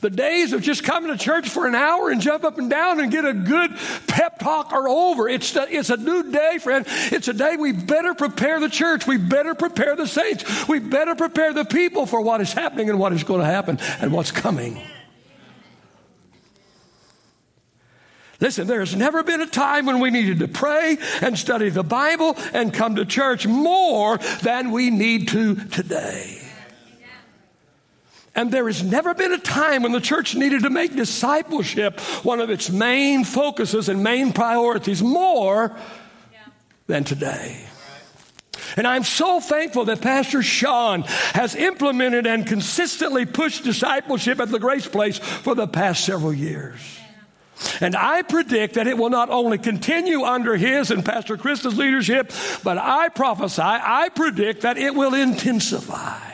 The 0.00 0.10
days 0.10 0.54
of 0.54 0.62
just 0.62 0.82
coming 0.82 1.10
to 1.10 1.18
church 1.18 1.48
for 1.48 1.66
an 1.66 1.74
hour 1.74 2.08
and 2.08 2.22
jump 2.22 2.42
up 2.44 2.56
and 2.56 2.70
down 2.70 3.00
and 3.00 3.12
get 3.12 3.26
a 3.26 3.34
good 3.34 3.76
pep 4.06 4.38
talk 4.38 4.72
are 4.72 4.88
over. 4.88 5.28
It's 5.28 5.54
a, 5.54 5.68
it's 5.68 5.90
a 5.90 5.98
new 5.98 6.32
day, 6.32 6.56
friend. 6.58 6.86
It's 6.88 7.28
a 7.28 7.34
day 7.34 7.56
we 7.56 7.72
better 7.72 8.14
prepare 8.14 8.60
the 8.60 8.70
church. 8.70 9.06
We 9.06 9.18
better 9.18 9.54
prepare 9.54 9.96
the 9.96 10.06
saints. 10.06 10.68
We 10.68 10.78
better 10.78 11.14
prepare 11.14 11.52
the 11.52 11.66
people 11.66 12.06
for 12.06 12.22
what 12.22 12.40
is 12.40 12.52
happening 12.52 12.88
and 12.88 12.98
what 12.98 13.12
is 13.12 13.24
going 13.24 13.40
to 13.40 13.46
happen 13.46 13.78
and 14.00 14.10
what's 14.10 14.30
coming. 14.32 14.80
Listen, 18.40 18.66
there's 18.66 18.96
never 18.96 19.22
been 19.22 19.42
a 19.42 19.46
time 19.46 19.84
when 19.84 20.00
we 20.00 20.10
needed 20.10 20.38
to 20.38 20.48
pray 20.48 20.96
and 21.20 21.38
study 21.38 21.68
the 21.68 21.82
Bible 21.82 22.36
and 22.54 22.72
come 22.72 22.96
to 22.96 23.04
church 23.04 23.46
more 23.46 24.16
than 24.42 24.70
we 24.70 24.90
need 24.90 25.28
to 25.28 25.54
today. 25.54 26.40
And 28.34 28.50
there 28.50 28.66
has 28.66 28.82
never 28.82 29.12
been 29.12 29.32
a 29.32 29.38
time 29.38 29.82
when 29.82 29.92
the 29.92 30.00
church 30.00 30.34
needed 30.34 30.62
to 30.62 30.70
make 30.70 30.94
discipleship 30.94 32.00
one 32.24 32.40
of 32.40 32.48
its 32.48 32.70
main 32.70 33.24
focuses 33.24 33.88
and 33.88 34.02
main 34.02 34.32
priorities 34.32 35.02
more 35.02 35.76
than 36.86 37.04
today. 37.04 37.66
And 38.76 38.86
I'm 38.86 39.04
so 39.04 39.40
thankful 39.40 39.86
that 39.86 40.00
Pastor 40.00 40.42
Sean 40.42 41.02
has 41.34 41.56
implemented 41.56 42.26
and 42.26 42.46
consistently 42.46 43.26
pushed 43.26 43.64
discipleship 43.64 44.40
at 44.40 44.48
the 44.48 44.60
Grace 44.60 44.86
Place 44.86 45.18
for 45.18 45.54
the 45.54 45.66
past 45.66 46.04
several 46.04 46.32
years. 46.32 46.80
And 47.80 47.94
I 47.94 48.22
predict 48.22 48.74
that 48.74 48.86
it 48.86 48.96
will 48.96 49.10
not 49.10 49.30
only 49.30 49.58
continue 49.58 50.22
under 50.22 50.56
his 50.56 50.90
and 50.90 51.04
Pastor 51.04 51.36
Krista's 51.36 51.76
leadership, 51.76 52.32
but 52.62 52.78
I 52.78 53.08
prophesy, 53.08 53.62
I 53.62 54.08
predict 54.10 54.62
that 54.62 54.78
it 54.78 54.94
will 54.94 55.14
intensify. 55.14 56.30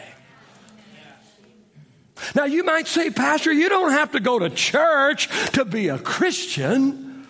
Now, 2.35 2.45
you 2.45 2.65
might 2.65 2.87
say, 2.87 3.11
Pastor, 3.11 3.53
you 3.53 3.69
don't 3.69 3.93
have 3.93 4.13
to 4.13 4.21
go 4.21 4.39
to 4.39 4.51
church 4.51 5.29
to 5.53 5.65
be 5.65 5.89
a 5.89 5.99
Christian. 5.99 7.27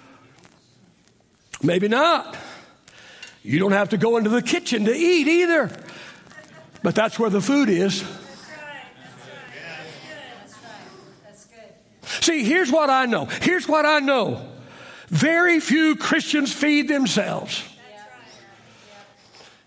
Maybe 1.62 1.88
not. 1.88 2.36
You 3.42 3.58
don't 3.58 3.72
have 3.72 3.90
to 3.90 3.96
go 3.96 4.16
into 4.16 4.30
the 4.30 4.42
kitchen 4.42 4.84
to 4.84 4.94
eat 4.94 5.26
either. 5.26 5.70
But 6.82 6.94
that's 6.94 7.18
where 7.18 7.30
the 7.30 7.40
food 7.40 7.68
is. 7.68 8.04
See, 12.06 12.44
here's 12.44 12.70
what 12.70 12.88
I 12.88 13.06
know. 13.06 13.26
Here's 13.26 13.68
what 13.68 13.84
I 13.84 13.98
know. 13.98 14.48
Very 15.08 15.60
few 15.60 15.96
Christians 15.96 16.52
feed 16.52 16.88
themselves. 16.88 17.62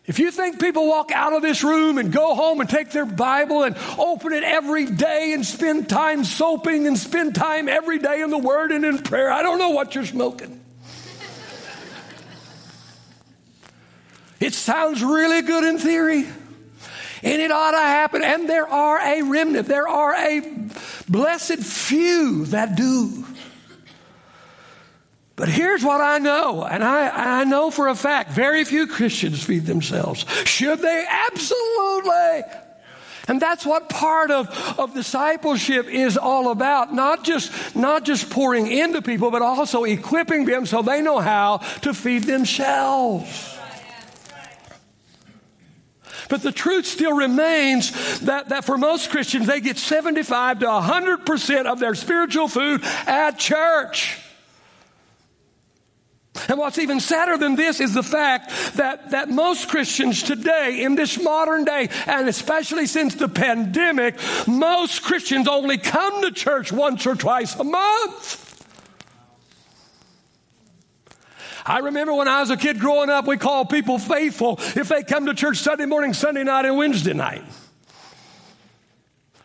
If 0.10 0.18
you 0.18 0.32
think 0.32 0.60
people 0.60 0.88
walk 0.88 1.12
out 1.12 1.34
of 1.34 1.44
this 1.44 1.64
room 1.64 2.00
and 2.00 2.12
go 2.12 2.34
home 2.34 2.62
and 2.62 2.70
take 2.70 2.90
their 2.90 3.06
Bible 3.06 3.64
and 3.64 3.78
open 3.96 4.34
it 4.34 4.44
every 4.44 4.88
day 4.88 5.34
and 5.34 5.46
spend 5.46 5.88
time 5.88 6.24
soaping 6.24 6.88
and 6.88 6.98
spend 6.98 7.36
time 7.36 7.70
every 7.70 8.00
day 8.00 8.24
in 8.24 8.32
the 8.32 8.40
Word 8.40 8.72
and 8.72 8.84
in 8.84 8.98
prayer, 9.04 9.32
I 9.32 9.44
don't 9.44 9.60
know 9.60 9.70
what 9.70 9.94
you're 9.94 10.08
smoking. 10.08 10.60
it 14.40 14.56
sounds 14.56 15.04
really 15.04 15.44
good 15.44 15.64
in 15.64 15.78
theory. 15.78 16.26
And 17.22 17.42
it 17.42 17.52
ought 17.52 17.72
to 17.72 17.78
happen. 17.78 18.24
And 18.24 18.48
there 18.50 18.68
are 18.68 19.00
a 19.00 19.22
remnant, 19.22 19.68
there 19.68 19.88
are 19.88 20.16
a 20.16 20.42
blessed 21.10 21.58
few 21.58 22.46
that 22.48 22.76
do. 22.76 23.26
But 25.36 25.48
here's 25.48 25.84
what 25.84 26.02
I 26.02 26.18
know, 26.18 26.66
and 26.66 26.84
I, 26.84 27.40
I 27.40 27.44
know 27.46 27.72
for 27.72 27.88
a 27.88 27.96
fact 27.96 28.32
very 28.32 28.66
few 28.66 28.88
Christians 28.88 29.42
feed 29.42 29.66
themselves. 29.66 30.26
Should 30.46 30.80
they? 30.80 31.06
Absolutely. 31.08 32.44
And 33.30 33.40
that's 33.40 33.66
what 33.66 33.90
part 33.90 34.32
of, 34.32 34.50
of 34.80 34.94
discipleship 34.94 35.86
is 35.88 36.18
all 36.18 36.50
about. 36.50 36.94
Not 36.94 37.24
just, 37.24 37.76
not 37.76 38.04
just 38.04 38.30
pouring 38.32 38.68
into 38.68 39.02
people, 39.02 39.30
but 39.30 39.42
also 39.42 39.84
equipping 39.84 40.46
them 40.46 40.66
so 40.66 40.82
they 40.82 41.02
know 41.02 41.20
how 41.20 41.58
to 41.84 41.94
feed 41.94 42.24
themselves. 42.24 43.59
But 46.30 46.44
the 46.44 46.52
truth 46.52 46.86
still 46.86 47.14
remains 47.14 48.20
that, 48.22 48.50
that 48.50 48.64
for 48.64 48.78
most 48.78 49.10
Christians, 49.10 49.48
they 49.48 49.60
get 49.60 49.78
75 49.78 50.60
to 50.60 50.66
100% 50.68 51.66
of 51.66 51.80
their 51.80 51.96
spiritual 51.96 52.48
food 52.48 52.82
at 53.08 53.40
church. 53.40 54.20
And 56.48 56.58
what's 56.58 56.78
even 56.78 57.00
sadder 57.00 57.38
than 57.38 57.56
this 57.56 57.82
is 57.82 57.94
the 57.94 58.04
fact 58.04 58.52
that, 58.76 59.12
that 59.12 59.30
most 59.30 59.68
Christians 59.68 60.24
today, 60.24 60.84
in 60.84 60.96
this 60.96 61.22
modern 61.22 61.66
day, 61.66 61.90
and 62.06 62.30
especially 62.30 62.86
since 62.86 63.16
the 63.16 63.28
pandemic, 63.28 64.16
most 64.48 65.04
Christians 65.04 65.48
only 65.48 65.78
come 65.78 66.22
to 66.22 66.32
church 66.32 66.72
once 66.72 67.06
or 67.06 67.16
twice 67.16 67.56
a 67.56 67.64
month. 67.64 68.49
I 71.66 71.80
remember 71.80 72.14
when 72.14 72.28
I 72.28 72.42
was 72.42 72.50
a 72.50 72.58
kid 72.58 72.80
growing 72.80 73.10
up, 73.10 73.28
we 73.28 73.38
called 73.38 73.70
people 73.70 74.00
faithful 74.00 74.60
if 74.60 74.90
they 74.90 75.04
come 75.04 75.26
to 75.26 75.34
church 75.34 75.58
Sunday 75.58 75.86
morning, 75.86 76.14
Sunday 76.14 76.44
night, 76.44 76.66
and 76.66 76.78
Wednesday 76.78 77.14
night. 77.14 77.44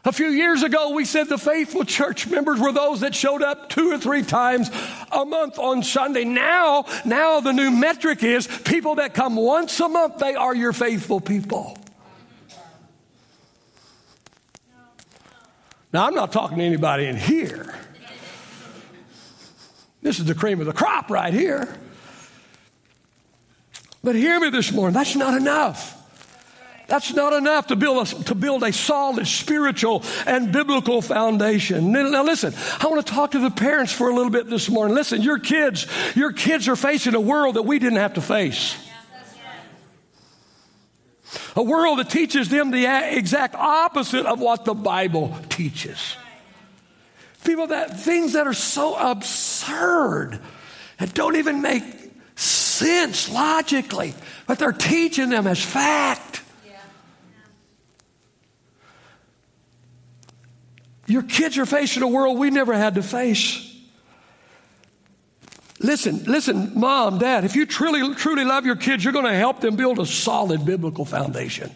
A 0.07 0.13
few 0.13 0.27
years 0.27 0.63
ago, 0.63 0.91
we 0.91 1.07
said 1.07 1.29
the 1.31 1.39
faithful 1.39 1.83
church 1.83 2.27
members 2.27 2.61
were 2.61 2.73
those 2.73 3.01
that 3.01 3.15
showed 3.15 3.43
up 3.43 3.71
two 3.71 3.91
or 3.91 3.97
three 3.97 4.23
times 4.23 4.71
a 5.11 5.25
month 5.25 5.59
on 5.59 5.83
Sunday. 5.83 6.25
Now, 6.25 6.85
now 7.07 7.41
the 7.41 7.53
new 7.53 7.71
metric 7.71 8.23
is 8.23 8.47
people 8.47 8.97
that 8.97 9.15
come 9.15 9.35
once 9.35 9.81
a 9.81 9.89
month, 9.89 10.19
they 10.19 10.35
are 10.35 10.55
your 10.55 10.75
faithful 10.75 11.21
people. 11.21 11.79
Now, 15.91 16.07
I'm 16.07 16.15
not 16.15 16.33
talking 16.33 16.59
to 16.59 16.65
anybody 16.65 17.07
in 17.07 17.17
here. 17.17 17.75
This 20.03 20.19
is 20.19 20.27
the 20.27 20.35
cream 20.35 20.61
of 20.61 20.67
the 20.67 20.73
crop 20.75 21.09
right 21.09 21.33
here. 21.33 21.79
But 24.05 24.15
hear 24.15 24.39
me 24.39 24.51
this 24.51 24.71
morning, 24.71 24.93
that's 24.93 25.17
not 25.17 25.35
enough. 25.35 26.03
That's 26.87 27.15
not 27.15 27.33
enough 27.33 27.69
to 27.69 27.77
build 27.77 28.07
a, 28.07 28.25
to 28.25 28.35
build 28.35 28.63
a 28.63 28.71
solid 28.71 29.27
spiritual 29.27 30.05
and 30.27 30.53
biblical 30.53 31.01
foundation. 31.01 31.93
Now 31.93 32.23
listen, 32.23 32.53
I 32.79 32.87
want 32.89 33.07
to 33.07 33.13
talk 33.13 33.31
to 33.31 33.39
the 33.39 33.51
parents 33.51 33.91
for 33.91 34.11
a 34.11 34.15
little 34.15 34.31
bit 34.31 34.51
this 34.51 34.69
morning. 34.69 34.95
Listen, 34.95 35.23
your 35.23 35.39
kids, 35.39 35.87
your 36.15 36.33
kids 36.33 36.69
are 36.69 36.77
facing 36.77 37.15
a 37.15 37.21
world 37.21 37.55
that 37.57 37.63
we 37.63 37.79
didn't 37.79 37.99
have 37.99 38.15
to 38.15 38.21
face. 38.21 38.77
A 41.57 41.63
world 41.63 41.99
that 41.99 42.11
teaches 42.11 42.51
them 42.51 42.71
the 42.71 42.87
exact 43.17 43.55
opposite 43.55 44.27
of 44.27 44.39
what 44.39 44.67
the 44.67 44.75
Bible 44.75 45.35
teaches. 45.49 46.17
People 47.45 47.69
that 47.69 47.99
things 47.99 48.35
that 48.35 48.47
are 48.47 48.53
so 48.53 48.95
absurd 48.95 50.39
that 50.99 51.15
don't 51.15 51.37
even 51.37 51.63
make 51.63 52.04
sense 52.75 53.31
logically, 53.31 54.15
but 54.47 54.59
they're 54.59 54.73
teaching 54.73 55.31
them 55.31 55.47
as 55.47 55.63
fact. 55.63 56.43
Your 61.07 61.23
kids 61.23 61.59
are 61.59 61.67
facing 61.67 62.03
a 62.03 62.09
world 62.09 62.39
we 62.39 62.51
never 62.51 62.73
had 62.73 62.95
to 62.95 63.03
face. 63.03 63.71
Listen, 65.81 66.25
listen, 66.25 66.73
mom, 66.79 67.19
dad, 67.19 67.45
if 67.45 67.57
you 67.57 67.67
truly, 67.67 68.15
truly 68.15 68.45
love 68.45 68.65
your 68.65 68.77
kids, 68.77 69.05
you're 69.05 69.13
going 69.13 69.27
to 69.27 69.35
help 69.35 69.61
them 69.61 69.77
build 69.77 69.99
a 69.99 70.07
solid 70.07 70.65
biblical 70.65 71.05
foundation. 71.05 71.71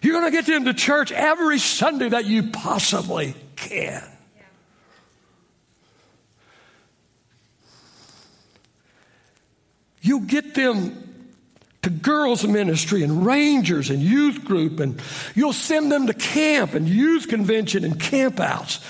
You're 0.00 0.20
going 0.20 0.30
to 0.30 0.30
get 0.30 0.46
them 0.46 0.66
to 0.66 0.74
church 0.74 1.10
every 1.10 1.58
Sunday 1.58 2.10
that 2.10 2.26
you 2.26 2.50
possibly 2.50 3.34
can. 3.56 4.04
You'll 10.06 10.20
get 10.20 10.54
them 10.54 11.02
to 11.82 11.90
girls 11.90 12.46
ministry 12.46 13.02
and 13.02 13.26
rangers 13.26 13.90
and 13.90 14.00
youth 14.00 14.44
group 14.44 14.80
and 14.80 15.00
you'll 15.34 15.52
send 15.52 15.90
them 15.90 16.06
to 16.06 16.14
camp 16.14 16.74
and 16.74 16.88
youth 16.88 17.28
convention 17.28 17.84
and 17.84 17.94
campouts. 17.98 18.82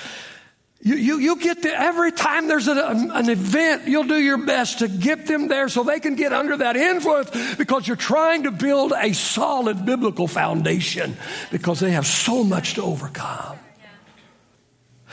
You, 0.81 0.94
you, 0.94 1.18
you 1.18 1.37
get 1.37 1.62
to, 1.62 1.68
every 1.68 2.12
time 2.12 2.48
there's 2.48 2.68
an, 2.68 2.79
an 2.79 3.29
event, 3.29 3.88
you'll 3.88 4.05
do 4.05 4.18
your 4.18 4.38
best 4.38 4.81
to 4.81 4.88
get 4.88 5.26
them 5.26 5.48
there 5.48 5.68
so 5.68 5.83
they 5.83 6.00
can 6.00 6.16
get 6.16 6.33
under 6.33 6.59
that 6.59 6.76
influence 6.76 7.31
because 7.57 7.88
you're 7.88 7.96
trying 7.96 8.44
to 8.44 8.50
build 8.50 8.92
a 8.96 9.12
solid 9.12 9.85
biblical 9.85 10.29
foundation 10.29 11.16
because 11.50 11.81
they 11.81 11.92
have 11.92 12.07
so 12.07 12.44
much 12.44 12.74
to 12.74 12.83
overcome. 12.83 13.59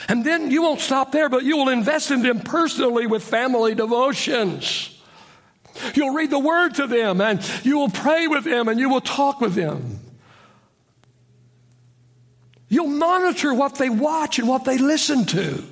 And 0.07 0.23
then 0.25 0.51
you 0.51 0.61
won't 0.61 0.81
stop 0.81 1.11
there, 1.11 1.29
but 1.29 1.43
you 1.43 1.57
will 1.57 1.69
invest 1.69 2.11
in 2.11 2.21
them 2.21 2.41
personally 2.41 3.07
with 3.07 3.23
family 3.23 3.73
devotions. 3.73 4.92
You'll 5.95 6.13
read 6.13 6.29
the 6.29 6.39
word 6.39 6.75
to 6.75 6.87
them 6.87 7.21
and 7.21 7.41
you 7.63 7.77
will 7.77 7.89
pray 7.89 8.27
with 8.27 8.43
them 8.43 8.67
and 8.67 8.79
you 8.79 8.89
will 8.89 9.01
talk 9.01 9.41
with 9.41 9.55
them. 9.55 9.99
You'll 12.69 12.87
monitor 12.87 13.53
what 13.53 13.75
they 13.75 13.89
watch 13.89 14.39
and 14.39 14.47
what 14.47 14.65
they 14.65 14.77
listen 14.77 15.25
to. 15.25 15.63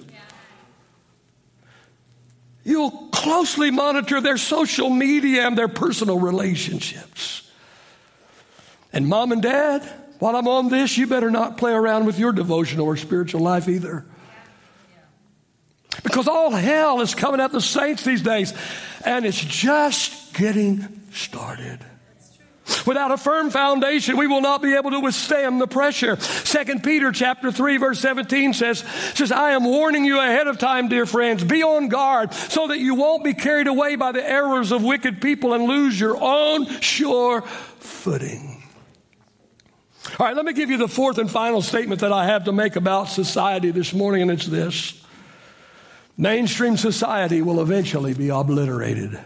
You'll 2.64 2.92
closely 3.12 3.72
monitor 3.72 4.22
their 4.22 4.38
social 4.38 4.90
media 4.90 5.48
and 5.48 5.58
their 5.58 5.68
personal 5.68 6.20
relationships. 6.20 7.50
And 8.94 9.08
mom 9.08 9.32
and 9.32 9.42
dad, 9.42 9.82
While 10.20 10.36
I'm 10.36 10.48
on 10.48 10.70
this, 10.70 10.96
you 10.98 11.08
better 11.08 11.32
not 11.32 11.58
play 11.58 11.72
around 11.72 12.06
with 12.06 12.20
your 12.20 12.32
devotional 12.32 12.86
or 12.86 12.98
spiritual 12.98 13.42
life 13.42 13.68
either. 13.68 14.06
Because 16.04 16.28
all 16.28 16.52
hell 16.52 17.02
is 17.02 17.14
coming 17.14 17.42
at 17.42 17.52
the 17.52 17.62
saints 17.62 18.04
these 18.04 18.22
days, 18.22 18.54
and 19.06 19.26
it's 19.26 19.44
just 19.44 20.34
getting 20.34 21.02
started. 21.12 21.80
Without 22.86 23.12
a 23.12 23.18
firm 23.18 23.50
foundation, 23.50 24.18
we 24.18 24.28
will 24.28 24.42
not 24.42 24.62
be 24.62 24.76
able 24.76 24.92
to 24.92 25.00
withstand 25.00 25.60
the 25.60 25.68
pressure. 25.68 26.16
Second 26.20 26.84
Peter 26.84 27.12
chapter 27.12 27.52
3 27.52 27.78
verse 27.78 28.00
17 28.00 28.54
says, 28.54 28.80
says, 29.14 29.32
I 29.32 29.52
am 29.52 29.66
warning 29.66 30.06
you 30.06 30.20
ahead 30.20 30.48
of 30.48 30.58
time, 30.58 30.88
dear 30.88 31.06
friends, 31.06 31.44
be 31.44 31.64
on 31.64 31.90
guard 31.90 32.34
so 32.34 32.68
that 32.68 32.80
you 32.80 32.96
won't 32.96 33.24
be 33.24 33.34
carried 33.34 33.68
away 33.68 33.96
by 33.96 34.12
the 34.12 34.28
errors 34.28 34.72
of 34.72 34.84
wicked 34.84 35.22
people 35.22 35.54
and 35.54 35.66
lose 35.66 36.00
your 36.00 36.18
own 36.22 36.66
sure 36.80 37.42
footing. 37.42 38.64
All 40.20 40.26
right, 40.26 40.36
let 40.36 40.46
me 40.46 40.54
give 40.54 40.70
you 40.70 40.78
the 40.78 40.88
fourth 40.88 41.18
and 41.18 41.30
final 41.30 41.62
statement 41.62 42.02
that 42.02 42.12
I 42.12 42.26
have 42.26 42.46
to 42.46 42.52
make 42.52 42.76
about 42.76 43.10
society 43.10 43.72
this 43.72 43.94
morning, 43.94 44.24
and 44.24 44.32
it's 44.32 44.48
this. 44.48 45.01
Mainstream 46.22 46.78
society 46.78 47.42
will 47.42 47.60
eventually 47.62 48.14
be 48.14 48.30
obliterated. 48.30 49.20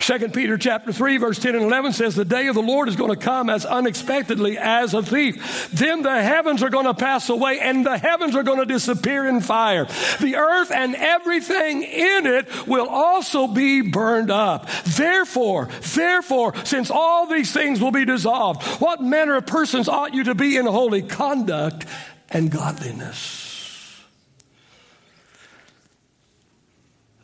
2 0.00 0.28
Peter 0.30 0.58
chapter 0.58 0.92
3 0.92 1.18
verse 1.18 1.38
10 1.38 1.54
and 1.54 1.64
11 1.64 1.92
says 1.92 2.16
the 2.16 2.24
day 2.24 2.48
of 2.48 2.56
the 2.56 2.62
Lord 2.62 2.88
is 2.88 2.96
going 2.96 3.14
to 3.14 3.16
come 3.16 3.48
as 3.48 3.64
unexpectedly 3.64 4.58
as 4.58 4.92
a 4.92 5.04
thief. 5.04 5.70
Then 5.72 6.02
the 6.02 6.20
heavens 6.20 6.64
are 6.64 6.68
going 6.68 6.86
to 6.86 6.94
pass 6.94 7.28
away 7.28 7.60
and 7.60 7.86
the 7.86 7.96
heavens 7.96 8.34
are 8.34 8.42
going 8.42 8.58
to 8.58 8.66
disappear 8.66 9.24
in 9.24 9.40
fire. 9.40 9.84
The 10.20 10.34
earth 10.34 10.72
and 10.72 10.96
everything 10.96 11.84
in 11.84 12.26
it 12.26 12.66
will 12.66 12.88
also 12.88 13.46
be 13.46 13.82
burned 13.82 14.32
up. 14.32 14.68
Therefore, 14.82 15.68
therefore, 15.94 16.54
since 16.64 16.90
all 16.90 17.26
these 17.26 17.52
things 17.52 17.80
will 17.80 17.92
be 17.92 18.04
dissolved, 18.04 18.64
what 18.80 19.00
manner 19.00 19.36
of 19.36 19.46
persons 19.46 19.88
ought 19.88 20.12
you 20.12 20.24
to 20.24 20.34
be 20.34 20.56
in 20.56 20.66
holy 20.66 21.02
conduct 21.02 21.86
and 22.30 22.50
godliness? 22.50 23.45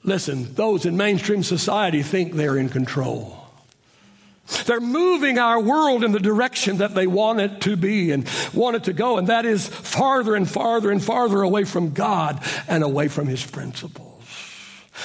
Listen, 0.05 0.53
those 0.55 0.85
in 0.85 0.97
mainstream 0.97 1.43
society 1.43 2.03
think 2.03 2.35
they're 2.35 2.59
in 2.59 2.69
control. 2.69 3.39
They're 4.67 4.81
moving 4.81 5.39
our 5.39 5.61
world 5.61 6.03
in 6.03 6.13
the 6.13 6.21
direction 6.21 6.79
that 6.79 6.95
they 6.95 7.07
want 7.07 7.41
it 7.41 7.61
to 7.63 7.77
be 7.77 8.11
and 8.11 8.29
want 8.53 8.77
it 8.77 8.85
to 8.85 8.93
go, 8.93 9.17
and 9.17 9.29
that 9.29 9.47
is 9.47 9.67
farther 9.67 10.35
and 10.35 10.51
farther 10.51 10.91
and 10.91 11.03
farther 11.03 11.43
away 11.43 11.65
from 11.65 11.93
God 11.93 12.43
and 12.69 12.83
away 12.83 13.09
from 13.09 13.29
His 13.29 13.45
principles. 13.45 14.09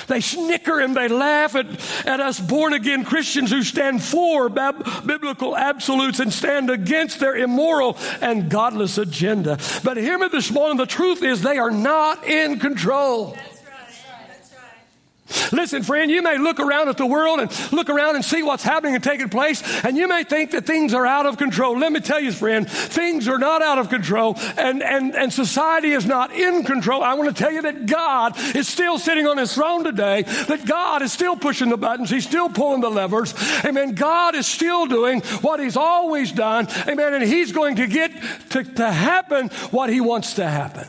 They 0.08 0.22
snicker 0.22 0.80
and 0.80 0.96
they 0.96 1.08
laugh 1.08 1.56
at, 1.56 1.66
at 2.06 2.20
us 2.20 2.40
born 2.40 2.74
again 2.74 3.06
Christians 3.06 3.52
who 3.52 3.64
stand 3.64 4.04
for 4.04 4.50
bab- 4.50 5.08
biblical 5.08 5.56
absolutes 5.56 6.20
and 6.20 6.32
stand 6.32 6.70
against 6.70 7.20
their 7.20 7.36
immoral 7.36 7.98
and 8.22 8.50
godless 8.50 8.98
agenda. 8.98 9.58
But 9.84 9.98
hear 9.98 10.18
me 10.18 10.28
this 10.28 10.52
morning 10.52 10.78
the 10.78 10.86
truth 10.86 11.24
is 11.24 11.42
they 11.42 11.58
are 11.58 11.72
not 11.72 12.26
in 12.26 12.60
control. 12.60 13.38
Listen, 15.52 15.84
friend, 15.84 16.10
you 16.10 16.22
may 16.22 16.38
look 16.38 16.60
around 16.60 16.90
at 16.90 16.98
the 16.98 17.06
world 17.06 17.40
and 17.40 17.74
look 17.74 17.90
around 17.90 18.16
and 18.16 18.24
see 18.24 18.44
what's 18.44 18.64
happening 18.64 18.96
and 18.96 19.04
taking 19.04 19.30
place, 19.30 19.62
and 19.84 19.98
you 19.98 20.08
may 20.08 20.24
think 20.24 20.52
that 20.52 20.66
things 20.66 20.94
are 20.94 21.06
out 21.06 21.26
of 21.26 21.38
control. 21.38 21.78
Let 21.78 21.92
me 21.92 22.00
tell 22.00 22.20
you, 22.20 22.32
friend, 22.32 22.70
things 22.70 23.28
are 23.28 23.38
not 23.38 23.62
out 23.62 23.78
of 23.78 23.90
control, 23.90 24.36
and, 24.58 24.82
and, 24.82 25.16
and 25.16 25.32
society 25.32 25.92
is 25.92 26.06
not 26.06 26.32
in 26.32 26.64
control. 26.64 27.04
I 27.04 27.14
want 27.16 27.36
to 27.36 27.44
tell 27.44 27.52
you 27.52 27.62
that 27.64 27.86
God 27.86 28.38
is 28.56 28.68
still 28.68 28.98
sitting 28.98 29.28
on 29.28 29.38
his 29.38 29.54
throne 29.54 29.84
today, 29.84 30.24
that 30.24 30.66
God 30.66 31.02
is 31.02 31.12
still 31.12 31.36
pushing 31.36 31.70
the 31.70 31.78
buttons, 31.78 32.10
he's 32.10 32.28
still 32.28 32.50
pulling 32.50 32.82
the 32.82 32.90
levers. 32.90 33.34
Amen. 33.66 33.96
God 33.96 34.36
is 34.36 34.48
still 34.48 34.86
doing 34.86 35.22
what 35.42 35.60
he's 35.60 35.78
always 35.78 36.32
done. 36.32 36.68
Amen. 36.88 37.14
And 37.14 37.24
he's 37.24 37.52
going 37.52 37.78
to 37.78 37.88
get 37.88 38.12
to, 38.52 38.64
to 38.64 38.92
happen 38.92 39.50
what 39.72 39.90
he 39.90 40.02
wants 40.02 40.36
to 40.36 40.48
happen. 40.48 40.88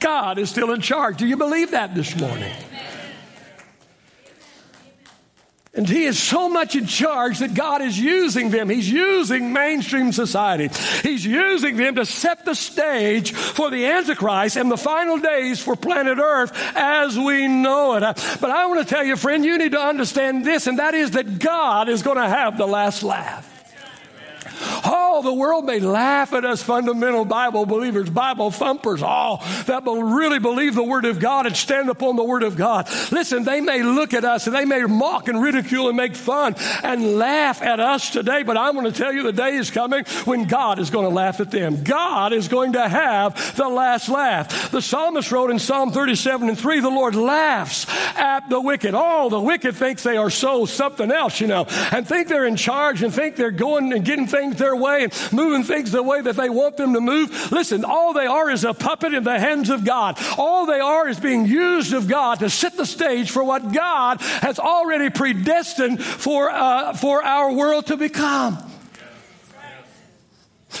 God 0.00 0.38
is 0.38 0.50
still 0.50 0.72
in 0.72 0.80
charge. 0.80 1.18
Do 1.18 1.26
you 1.26 1.36
believe 1.36 1.72
that 1.72 1.94
this 1.94 2.18
morning? 2.18 2.52
And 5.72 5.88
he 5.88 6.04
is 6.04 6.20
so 6.20 6.48
much 6.48 6.74
in 6.74 6.86
charge 6.86 7.38
that 7.38 7.54
God 7.54 7.80
is 7.80 7.96
using 7.96 8.50
them. 8.50 8.68
He's 8.68 8.90
using 8.90 9.52
mainstream 9.52 10.10
society. 10.10 10.68
He's 11.02 11.24
using 11.24 11.76
them 11.76 11.94
to 11.94 12.04
set 12.04 12.44
the 12.44 12.56
stage 12.56 13.32
for 13.32 13.70
the 13.70 13.86
Antichrist 13.86 14.56
and 14.56 14.68
the 14.68 14.76
final 14.76 15.18
days 15.18 15.62
for 15.62 15.76
planet 15.76 16.18
Earth 16.18 16.50
as 16.74 17.16
we 17.16 17.46
know 17.46 17.94
it. 17.94 18.02
Uh, 18.02 18.14
but 18.40 18.50
I 18.50 18.66
want 18.66 18.80
to 18.80 18.94
tell 18.94 19.04
you, 19.04 19.14
friend, 19.14 19.44
you 19.44 19.58
need 19.58 19.72
to 19.72 19.80
understand 19.80 20.44
this, 20.44 20.66
and 20.66 20.80
that 20.80 20.94
is 20.94 21.12
that 21.12 21.38
God 21.38 21.88
is 21.88 22.02
going 22.02 22.16
to 22.16 22.28
have 22.28 22.58
the 22.58 22.66
last 22.66 23.04
laugh. 23.04 23.49
Oh, 24.84 25.20
the 25.22 25.32
world 25.32 25.64
may 25.64 25.80
laugh 25.80 26.32
at 26.32 26.44
us 26.44 26.62
fundamental 26.62 27.24
Bible 27.24 27.66
believers, 27.66 28.10
Bible 28.10 28.50
thumpers, 28.50 29.02
all 29.02 29.40
oh, 29.42 29.62
that 29.66 29.84
will 29.84 30.02
really 30.02 30.38
believe 30.38 30.74
the 30.74 30.82
Word 30.82 31.04
of 31.04 31.18
God 31.18 31.46
and 31.46 31.56
stand 31.56 31.88
upon 31.88 32.16
the 32.16 32.24
Word 32.24 32.42
of 32.42 32.56
God. 32.56 32.88
Listen, 33.10 33.44
they 33.44 33.60
may 33.60 33.82
look 33.82 34.14
at 34.14 34.24
us 34.24 34.46
and 34.46 34.56
they 34.56 34.64
may 34.64 34.82
mock 34.84 35.28
and 35.28 35.42
ridicule 35.42 35.88
and 35.88 35.96
make 35.96 36.14
fun 36.14 36.54
and 36.82 37.18
laugh 37.18 37.62
at 37.62 37.80
us 37.80 38.10
today, 38.10 38.42
but 38.42 38.56
I'm 38.56 38.74
going 38.74 38.90
to 38.90 38.96
tell 38.96 39.12
you 39.12 39.22
the 39.22 39.32
day 39.32 39.56
is 39.56 39.70
coming 39.70 40.04
when 40.24 40.44
God 40.44 40.78
is 40.78 40.90
going 40.90 41.04
to 41.04 41.14
laugh 41.14 41.40
at 41.40 41.50
them. 41.50 41.82
God 41.84 42.32
is 42.32 42.48
going 42.48 42.72
to 42.74 42.88
have 42.88 43.56
the 43.56 43.68
last 43.68 44.08
laugh. 44.08 44.70
The 44.70 44.82
psalmist 44.82 45.32
wrote 45.32 45.50
in 45.50 45.58
Psalm 45.58 45.92
37 45.92 46.48
and 46.48 46.58
3, 46.58 46.80
the 46.80 46.88
Lord 46.88 47.14
laughs 47.14 47.86
at 48.16 48.48
the 48.48 48.60
wicked. 48.60 48.94
Oh, 48.94 49.28
the 49.28 49.40
wicked 49.40 49.76
thinks 49.76 50.02
they 50.02 50.16
are 50.16 50.30
so 50.30 50.66
something 50.66 51.10
else, 51.10 51.40
you 51.40 51.46
know, 51.46 51.66
and 51.92 52.06
think 52.06 52.28
they're 52.28 52.46
in 52.46 52.56
charge 52.56 53.02
and 53.02 53.12
think 53.12 53.36
they're 53.36 53.50
going 53.50 53.92
and 53.92 54.04
getting 54.04 54.26
things 54.26 54.49
their 54.56 54.76
way 54.76 55.04
and 55.04 55.32
moving 55.32 55.64
things 55.64 55.92
the 55.92 56.02
way 56.02 56.20
that 56.20 56.36
they 56.36 56.48
want 56.48 56.76
them 56.76 56.94
to 56.94 57.00
move. 57.00 57.52
Listen, 57.52 57.84
all 57.84 58.12
they 58.12 58.26
are 58.26 58.50
is 58.50 58.64
a 58.64 58.74
puppet 58.74 59.14
in 59.14 59.24
the 59.24 59.38
hands 59.38 59.70
of 59.70 59.84
God. 59.84 60.18
All 60.38 60.66
they 60.66 60.80
are 60.80 61.08
is 61.08 61.20
being 61.20 61.46
used 61.46 61.92
of 61.92 62.08
God 62.08 62.40
to 62.40 62.50
set 62.50 62.76
the 62.76 62.86
stage 62.86 63.30
for 63.30 63.44
what 63.44 63.72
God 63.72 64.20
has 64.20 64.58
already 64.58 65.10
predestined 65.10 66.02
for, 66.02 66.50
uh, 66.50 66.94
for 66.94 67.22
our 67.22 67.52
world 67.52 67.86
to 67.86 67.96
become. 67.96 68.58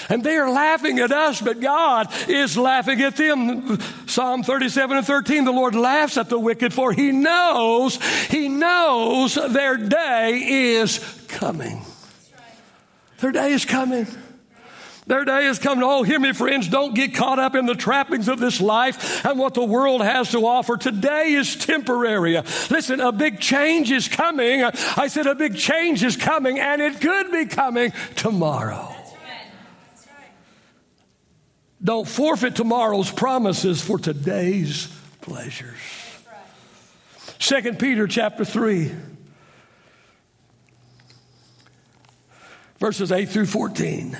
And 0.08 0.22
they 0.22 0.36
are 0.36 0.50
laughing 0.50 0.98
at 1.00 1.10
us, 1.10 1.40
but 1.40 1.60
God 1.60 2.08
is 2.28 2.56
laughing 2.56 3.00
at 3.00 3.16
them. 3.16 3.78
Psalm 4.06 4.42
37 4.42 4.98
and 4.98 5.06
13, 5.06 5.44
the 5.44 5.52
Lord 5.52 5.74
laughs 5.74 6.16
at 6.16 6.28
the 6.28 6.38
wicked, 6.38 6.72
for 6.72 6.92
he 6.92 7.12
knows, 7.12 7.96
he 8.26 8.48
knows 8.48 9.34
their 9.34 9.76
day 9.76 10.38
is 10.76 10.98
coming. 11.28 11.84
Their 13.20 13.32
day 13.32 13.52
is 13.52 13.64
coming. 13.64 14.06
Their 15.06 15.24
day 15.24 15.46
is 15.46 15.58
coming. 15.58 15.82
Oh, 15.82 16.02
hear 16.02 16.20
me, 16.20 16.32
friends. 16.32 16.68
Don't 16.68 16.94
get 16.94 17.14
caught 17.14 17.38
up 17.38 17.54
in 17.54 17.66
the 17.66 17.74
trappings 17.74 18.28
of 18.28 18.38
this 18.38 18.60
life 18.60 19.24
and 19.26 19.38
what 19.38 19.54
the 19.54 19.64
world 19.64 20.02
has 20.02 20.30
to 20.30 20.46
offer. 20.46 20.76
Today 20.76 21.32
is 21.32 21.56
temporary. 21.56 22.40
Listen, 22.70 23.00
a 23.00 23.10
big 23.10 23.40
change 23.40 23.90
is 23.90 24.08
coming. 24.08 24.62
I 24.62 25.08
said 25.08 25.26
a 25.26 25.34
big 25.34 25.56
change 25.56 26.04
is 26.04 26.16
coming, 26.16 26.60
and 26.60 26.80
it 26.80 27.00
could 27.00 27.32
be 27.32 27.46
coming 27.46 27.92
tomorrow. 28.14 28.94
Don't 31.82 32.06
forfeit 32.06 32.54
tomorrow's 32.54 33.10
promises 33.10 33.80
for 33.80 33.98
today's 33.98 34.86
pleasures. 35.22 35.78
Second 37.38 37.78
Peter 37.78 38.06
chapter 38.06 38.44
3. 38.44 38.92
Verses 42.80 43.12
8 43.12 43.28
through 43.28 43.46
14 43.46 44.18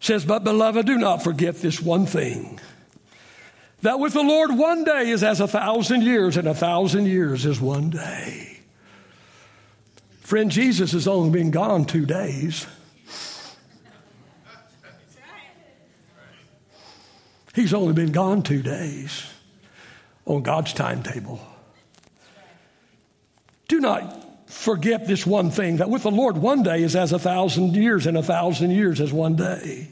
says, 0.00 0.24
But 0.24 0.42
beloved, 0.42 0.86
do 0.86 0.98
not 0.98 1.22
forget 1.22 1.56
this 1.56 1.80
one 1.80 2.06
thing 2.06 2.58
that 3.82 4.00
with 4.00 4.14
the 4.14 4.22
Lord 4.22 4.50
one 4.56 4.82
day 4.82 5.10
is 5.10 5.22
as 5.22 5.40
a 5.40 5.46
thousand 5.46 6.02
years, 6.02 6.38
and 6.38 6.48
a 6.48 6.54
thousand 6.54 7.06
years 7.06 7.44
is 7.44 7.60
one 7.60 7.90
day. 7.90 8.60
Friend, 10.20 10.50
Jesus 10.50 10.92
has 10.92 11.06
only 11.06 11.28
been 11.28 11.50
gone 11.50 11.84
two 11.84 12.06
days. 12.06 12.66
He's 17.54 17.74
only 17.74 17.92
been 17.92 18.10
gone 18.10 18.42
two 18.42 18.62
days 18.62 19.26
on 20.24 20.42
God's 20.42 20.72
timetable. 20.72 21.40
Do 23.68 23.80
not 23.80 24.23
forget 24.54 25.06
this 25.06 25.26
one 25.26 25.50
thing 25.50 25.78
that 25.78 25.90
with 25.90 26.04
the 26.04 26.10
Lord, 26.10 26.38
one 26.38 26.62
day 26.62 26.82
is 26.82 26.96
as 26.96 27.12
a 27.12 27.18
thousand 27.18 27.74
years, 27.74 28.06
and 28.06 28.16
a 28.16 28.22
thousand 28.22 28.70
years 28.70 29.00
as 29.00 29.12
one 29.12 29.36
day. 29.36 29.88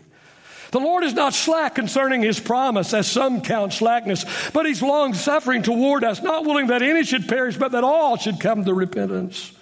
The 0.71 0.81
Lord 0.81 1.05
is 1.05 1.13
not 1.13 1.35
slack 1.35 1.75
concerning 1.75 2.23
his 2.23 2.41
promise, 2.41 2.95
as 2.95 3.11
some 3.11 3.43
count 3.43 3.75
slackness, 3.75 4.25
but 4.53 4.65
he's 4.65 4.81
long 4.81 5.13
suffering 5.13 5.63
toward 5.63 6.05
us, 6.05 6.23
not 6.23 6.47
willing 6.47 6.69
that 6.69 6.81
any 6.81 7.05
should 7.05 7.29
perish, 7.29 7.59
but 7.59 7.73
that 7.73 7.85
all 7.85 8.17
should 8.17 8.41
come 8.41 8.65
to 8.65 8.73
repentance. 8.73 9.53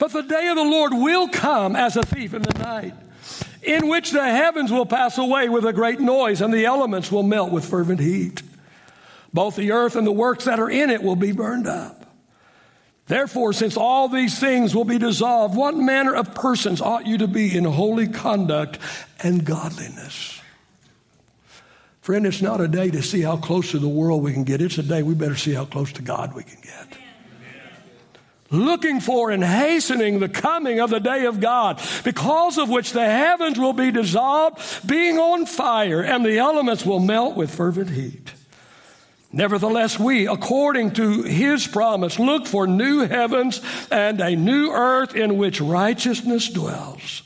But 0.00 0.12
the 0.12 0.22
day 0.22 0.48
of 0.48 0.56
the 0.56 0.64
Lord 0.64 0.92
will 0.92 1.28
come 1.28 1.76
as 1.76 1.96
a 1.96 2.02
thief 2.02 2.34
in 2.34 2.42
the 2.42 2.58
night, 2.58 2.94
in 3.62 3.86
which 3.86 4.10
the 4.10 4.24
heavens 4.24 4.72
will 4.72 4.86
pass 4.86 5.18
away 5.18 5.48
with 5.48 5.64
a 5.64 5.72
great 5.72 6.00
noise, 6.00 6.40
and 6.40 6.52
the 6.52 6.64
elements 6.64 7.12
will 7.12 7.22
melt 7.22 7.52
with 7.52 7.64
fervent 7.64 8.00
heat. 8.00 8.42
Both 9.32 9.54
the 9.54 9.70
earth 9.70 9.94
and 9.94 10.06
the 10.06 10.12
works 10.12 10.46
that 10.46 10.58
are 10.58 10.70
in 10.70 10.90
it 10.90 11.02
will 11.02 11.16
be 11.16 11.30
burned 11.30 11.68
up. 11.68 12.03
Therefore, 13.06 13.52
since 13.52 13.76
all 13.76 14.08
these 14.08 14.38
things 14.38 14.74
will 14.74 14.84
be 14.84 14.98
dissolved, 14.98 15.56
what 15.56 15.76
manner 15.76 16.14
of 16.14 16.34
persons 16.34 16.80
ought 16.80 17.06
you 17.06 17.18
to 17.18 17.28
be 17.28 17.54
in 17.54 17.64
holy 17.64 18.08
conduct 18.08 18.78
and 19.22 19.44
godliness? 19.44 20.40
Friend, 22.00 22.26
it's 22.26 22.42
not 22.42 22.60
a 22.60 22.68
day 22.68 22.90
to 22.90 23.02
see 23.02 23.22
how 23.22 23.38
close 23.38 23.70
to 23.70 23.78
the 23.78 23.88
world 23.88 24.22
we 24.22 24.34
can 24.34 24.44
get. 24.44 24.60
It's 24.60 24.76
a 24.76 24.82
day 24.82 25.02
we 25.02 25.14
better 25.14 25.36
see 25.36 25.54
how 25.54 25.64
close 25.64 25.90
to 25.94 26.02
God 26.02 26.34
we 26.34 26.42
can 26.42 26.60
get. 26.60 26.98
Looking 28.50 29.00
for 29.00 29.30
and 29.30 29.42
hastening 29.42 30.20
the 30.20 30.28
coming 30.28 30.80
of 30.80 30.90
the 30.90 31.00
day 31.00 31.24
of 31.24 31.40
God, 31.40 31.80
because 32.04 32.58
of 32.58 32.68
which 32.68 32.92
the 32.92 33.04
heavens 33.04 33.58
will 33.58 33.72
be 33.72 33.90
dissolved, 33.90 34.86
being 34.86 35.18
on 35.18 35.46
fire, 35.46 36.02
and 36.02 36.24
the 36.24 36.36
elements 36.36 36.84
will 36.84 37.00
melt 37.00 37.36
with 37.36 37.54
fervent 37.54 37.88
heat. 37.88 38.33
Nevertheless, 39.34 39.98
we, 39.98 40.28
according 40.28 40.92
to 40.92 41.24
his 41.24 41.66
promise, 41.66 42.20
look 42.20 42.46
for 42.46 42.68
new 42.68 43.00
heavens 43.00 43.60
and 43.90 44.20
a 44.20 44.36
new 44.36 44.70
earth 44.70 45.16
in 45.16 45.38
which 45.38 45.60
righteousness 45.60 46.48
dwells. 46.48 47.22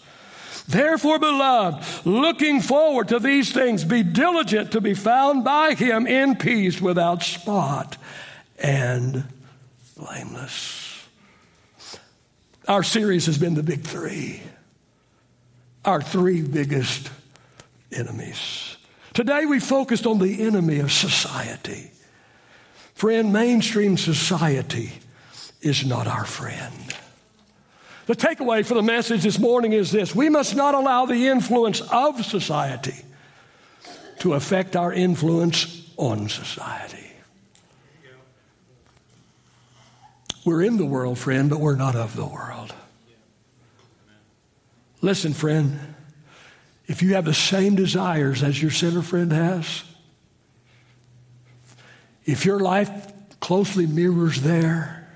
Therefore, 0.67 1.19
beloved, 1.19 2.07
looking 2.07 2.63
forward 2.63 3.09
to 3.09 3.19
these 3.19 3.53
things, 3.53 3.85
be 3.85 4.03
diligent 4.03 4.73
to 4.73 4.81
be 4.81 4.95
found 4.95 5.45
by 5.45 5.75
him 5.75 6.07
in 6.07 6.37
peace 6.37 6.81
without 6.81 7.23
spot 7.23 7.99
and 8.59 9.25
blameless. 9.95 11.07
Our 12.67 12.83
series 12.83 13.27
has 13.27 13.37
been 13.37 13.55
the 13.55 13.63
big 13.63 13.83
three, 13.83 14.43
our 15.85 16.01
three 16.01 16.41
biggest 16.41 17.11
enemies. 17.93 18.79
Today 19.13 19.45
we 19.45 19.61
focused 19.61 20.07
on 20.07 20.19
the 20.19 20.43
enemy 20.43 20.79
of 20.79 20.91
society. 20.91 21.91
Friend, 22.99 23.33
mainstream 23.33 23.97
society 23.97 24.91
is 25.61 25.87
not 25.87 26.09
our 26.09 26.25
friend. 26.25 26.75
The 28.07 28.17
takeaway 28.17 28.67
for 28.67 28.75
the 28.75 28.83
message 28.83 29.23
this 29.23 29.39
morning 29.39 29.73
is 29.73 29.93
this 29.93 30.17
we 30.17 30.29
must 30.29 30.57
not 30.57 30.75
allow 30.75 31.07
the 31.07 31.29
influence 31.29 31.81
of 31.81 32.27
society 32.27 32.97
to 34.19 34.35
affect 34.35 34.75
our 34.75 34.93
influence 34.93 35.89
on 35.97 36.29
society. 36.29 37.13
We're 40.45 40.63
in 40.63 40.77
the 40.77 40.85
world, 40.85 41.21
friend, 41.21 41.49
but 41.49 41.61
we're 41.61 41.77
not 41.77 41.95
of 41.95 42.17
the 42.17 42.27
world. 42.27 42.75
Listen, 45.03 45.35
friend, 45.35 45.79
if 46.89 47.01
you 47.01 47.15
have 47.15 47.27
the 47.27 47.33
same 47.33 47.77
desires 47.77 48.43
as 48.43 48.61
your 48.61 48.73
sinner 48.73 49.03
friend 49.03 49.31
has, 49.31 49.85
if 52.29 52.45
your 52.45 52.61
life 52.61 52.91
closely 53.41 53.87
mirrors 53.87 54.43
there, 54.43 55.09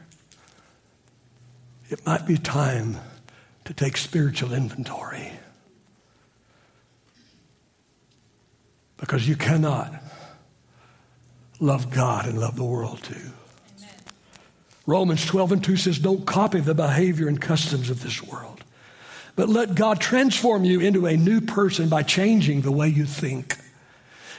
it 1.91 2.05
might 2.07 2.27
be 2.27 2.39
time 2.39 2.97
to 3.67 3.75
take 3.75 3.99
spiritual 3.99 4.55
inventory. 4.55 5.31
Because 8.97 9.29
you 9.29 9.37
cannot 9.37 9.93
love 11.61 11.91
God 11.91 12.25
and 12.25 12.39
love 12.39 12.57
the 12.57 12.65
world 12.65 13.03
too. 13.03 13.15
Amen. 13.15 13.91
Romans 14.87 15.27
12 15.27 15.53
and 15.53 15.63
2 15.63 15.77
says, 15.77 15.99
Don't 15.99 16.25
copy 16.25 16.61
the 16.61 16.75
behavior 16.75 17.29
and 17.29 17.39
customs 17.39 17.91
of 17.91 18.03
this 18.03 18.23
world, 18.23 18.65
but 19.37 19.51
let 19.51 19.75
God 19.75 20.01
transform 20.01 20.65
you 20.65 20.81
into 20.81 21.05
a 21.05 21.19
new 21.19 21.43
person 21.43 21.91
by 21.91 22.05
changing 22.05 22.63
the 22.63 22.73
way 22.73 22.89
you 22.89 23.05
think. 23.05 23.59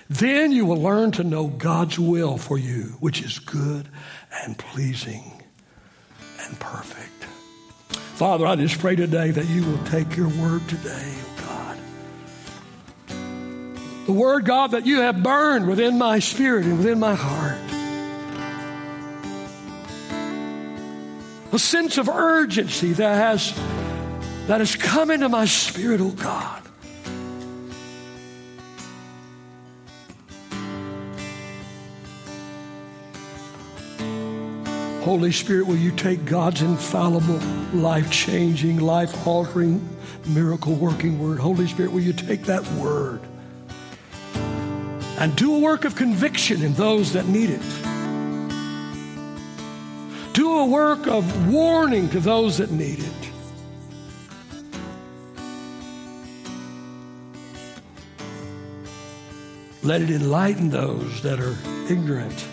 Then 0.10 0.52
you 0.52 0.66
will 0.66 0.82
learn 0.82 1.12
to 1.14 1.24
know 1.24 1.48
God's 1.48 1.98
will 1.98 2.38
for 2.38 2.58
you, 2.58 2.96
which 3.00 3.22
is 3.22 3.40
good 3.40 3.88
and 4.44 4.58
pleasing 4.58 5.44
and 6.46 6.60
perfect. 6.60 7.24
Father, 8.16 8.46
I 8.46 8.56
just 8.56 8.80
pray 8.80 8.96
today 8.96 9.32
that 9.32 9.48
you 9.48 9.66
will 9.66 9.84
take 9.86 10.16
your 10.16 10.28
word 10.28 10.68
today, 10.68 11.14
oh 11.16 11.44
God. 11.48 11.78
The 14.06 14.12
word, 14.12 14.46
God, 14.46 14.72
that 14.72 14.86
you 14.86 15.00
have 15.00 15.24
burned 15.24 15.68
within 15.68 15.98
my 15.98 16.20
spirit 16.20 16.66
and 16.66 16.78
within 16.78 17.00
my 17.00 17.16
heart. 17.16 17.58
A 21.54 21.60
sense 21.60 21.98
of 21.98 22.10
urgency 22.10 22.94
that 22.94 23.16
has, 23.16 23.54
that 24.48 24.60
has 24.60 24.76
come 24.76 25.10
into 25.10 25.30
my 25.30 25.46
spirit, 25.46 26.02
oh 26.02 26.12
God. 26.12 26.62
Holy 35.04 35.34
Spirit, 35.34 35.68
will 35.68 35.76
you 35.76 35.92
take 35.92 36.24
God's 36.24 36.62
infallible, 36.62 37.38
life 37.74 38.10
changing, 38.10 38.80
life 38.80 39.28
altering, 39.28 39.86
miracle 40.28 40.76
working 40.76 41.20
word? 41.20 41.40
Holy 41.40 41.68
Spirit, 41.68 41.92
will 41.92 42.00
you 42.00 42.14
take 42.14 42.44
that 42.44 42.66
word 42.72 43.20
and 45.20 45.36
do 45.36 45.56
a 45.56 45.60
work 45.60 45.84
of 45.84 45.98
conviction 45.98 46.62
in 46.62 46.74
those 46.76 47.12
that 47.12 47.28
need 47.28 47.50
it? 47.50 47.62
Do 50.34 50.60
a 50.60 50.66
work 50.66 51.06
of 51.06 51.52
warning 51.52 52.10
to 52.12 52.22
those 52.22 52.60
that 52.60 52.72
need 52.72 53.00
it. 53.00 53.32
Let 59.84 60.00
it 60.00 60.10
enlighten 60.10 60.70
those 60.70 61.22
that 61.24 61.42
are 61.42 61.58
ignorant 61.92 62.48